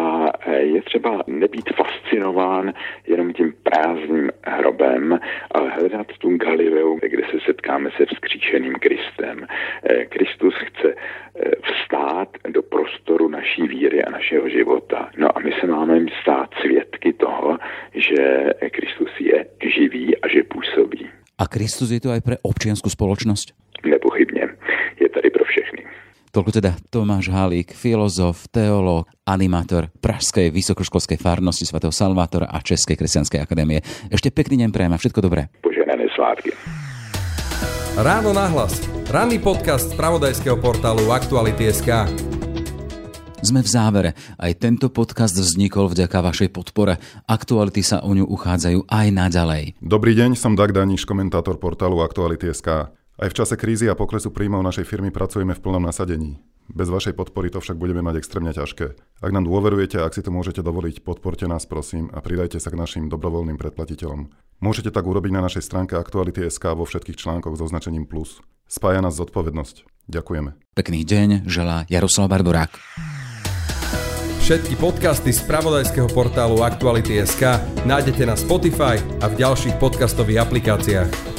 je 0.60 0.82
třeba 0.82 1.24
nebýt 1.28 1.70
fascinován 1.72 2.74
jenom 3.08 3.34
tím 3.34 3.54
prázdným 3.64 4.32
hrobem, 4.44 5.20
ale 5.52 5.70
hledat 5.70 6.08
tu 6.20 6.38
Galileu, 6.38 7.00
kde 7.00 7.24
se 7.32 7.40
setkáme 7.46 7.90
se 7.98 8.06
vzkříšeným 8.06 8.74
Kristem. 8.74 9.48
Kristus 10.10 10.54
chce 10.68 10.96
vstát 11.64 12.30
do 12.50 12.62
prostoru 12.62 13.30
naší 13.30 13.68
víry 13.68 14.04
a 14.04 14.12
našeho 14.12 14.50
života. 14.50 15.10
No 15.18 15.28
a 15.38 15.40
my 15.40 15.52
se 15.62 15.68
máme 15.68 16.06
stát 16.22 16.50
svědky 16.62 17.14
toho, 17.14 17.58
že 17.96 18.54
Kristus 18.72 19.10
je 19.20 19.46
živý 19.76 20.18
a 20.22 20.28
že 20.28 20.44
působí. 20.44 21.10
A 21.34 21.48
Kristus 21.50 21.90
je 21.90 22.00
to 22.00 22.14
aj 22.14 22.22
pre 22.22 22.38
občiansku 22.46 22.94
spoločnosť? 22.94 23.58
Nepochybně. 23.86 24.54
Je 25.02 25.10
tady 25.10 25.30
pro 25.34 25.44
všechny. 25.44 25.84
Toľko 26.34 26.50
teda 26.50 26.72
Tomáš 26.90 27.30
Halík, 27.30 27.78
filozof, 27.78 28.50
teológ, 28.50 29.06
animátor 29.22 29.94
Pražskej 30.02 30.50
vysokoškolskej 30.50 31.22
farnosti 31.22 31.62
svätého 31.62 31.94
Salvátora 31.94 32.50
a 32.50 32.58
Českej 32.58 32.98
kresťanskej 32.98 33.38
akadémie. 33.38 33.86
Ešte 34.10 34.34
pekný 34.34 34.66
deň 34.66 34.70
prajem 34.74 34.94
a 34.94 35.02
všetko 35.02 35.22
dobré. 35.22 35.54
Poženané 35.62 36.10
svátky. 36.18 36.54
Ráno 37.94 38.34
nahlas. 38.34 38.82
Ranný 39.06 39.38
podcast 39.38 39.94
z 39.94 39.98
pravodajského 40.02 40.58
portálu 40.58 41.14
Aktuality.sk. 41.14 42.10
Sme 43.46 43.62
v 43.62 43.70
závere. 43.70 44.18
Aj 44.34 44.50
tento 44.58 44.90
podcast 44.90 45.38
vznikol 45.38 45.94
vďaka 45.94 46.26
vašej 46.26 46.50
podpore. 46.50 46.98
Aktuality 47.30 47.86
sa 47.86 48.02
o 48.02 48.10
ňu 48.18 48.26
uchádzajú 48.26 48.90
aj 48.90 49.08
naďalej. 49.14 49.64
Dobrý 49.78 50.18
deň, 50.18 50.34
som 50.34 50.58
Dag 50.58 50.74
Daniš, 50.74 51.06
komentátor 51.06 51.62
portálu 51.62 52.02
Aktuality.sk. 52.02 52.90
Aj 53.14 53.30
v 53.30 53.38
čase 53.38 53.54
krízy 53.54 53.86
a 53.86 53.94
poklesu 53.94 54.34
príjmov 54.34 54.66
našej 54.66 54.90
firmy 54.90 55.14
pracujeme 55.14 55.54
v 55.54 55.62
plnom 55.62 55.86
nasadení. 55.86 56.42
Bez 56.66 56.90
vašej 56.90 57.14
podpory 57.14 57.54
to 57.54 57.62
však 57.62 57.78
budeme 57.78 58.02
mať 58.02 58.18
extrémne 58.18 58.50
ťažké. 58.50 58.98
Ak 59.22 59.30
nám 59.30 59.46
dôverujete 59.46 60.02
a 60.02 60.10
ak 60.10 60.18
si 60.18 60.26
to 60.26 60.34
môžete 60.34 60.66
dovoliť, 60.66 61.06
podporte 61.06 61.46
nás 61.46 61.70
prosím 61.70 62.10
a 62.10 62.26
pridajte 62.26 62.58
sa 62.58 62.74
k 62.74 62.80
našim 62.80 63.14
dobrovoľným 63.14 63.62
predplatiteľom. 63.62 64.34
Môžete 64.66 64.90
tak 64.90 65.06
urobiť 65.06 65.30
na 65.30 65.46
našej 65.46 65.62
stránke 65.62 65.94
Aktuality.sk 65.94 66.66
vo 66.74 66.90
všetkých 66.90 67.20
článkoch 67.20 67.54
s 67.54 67.62
označením 67.62 68.10
plus. 68.10 68.42
Spája 68.66 69.06
nás 69.06 69.14
zodpovednosť. 69.14 70.10
Ďakujeme. 70.10 70.74
Pekný 70.74 71.06
deň, 71.06 71.46
želá 71.46 71.86
Jaroslav 71.94 72.34
Barborák. 72.34 72.74
Všetky 74.42 74.74
podcasty 74.82 75.30
z 75.32 75.46
pravodajského 75.46 76.10
portálu 76.10 76.66
Aktuality.sk 76.66 77.62
nájdete 77.86 78.26
na 78.26 78.34
Spotify 78.34 78.98
a 79.22 79.30
v 79.30 79.38
ďalších 79.38 79.78
podcastových 79.78 80.50
aplikáciách. 80.50 81.33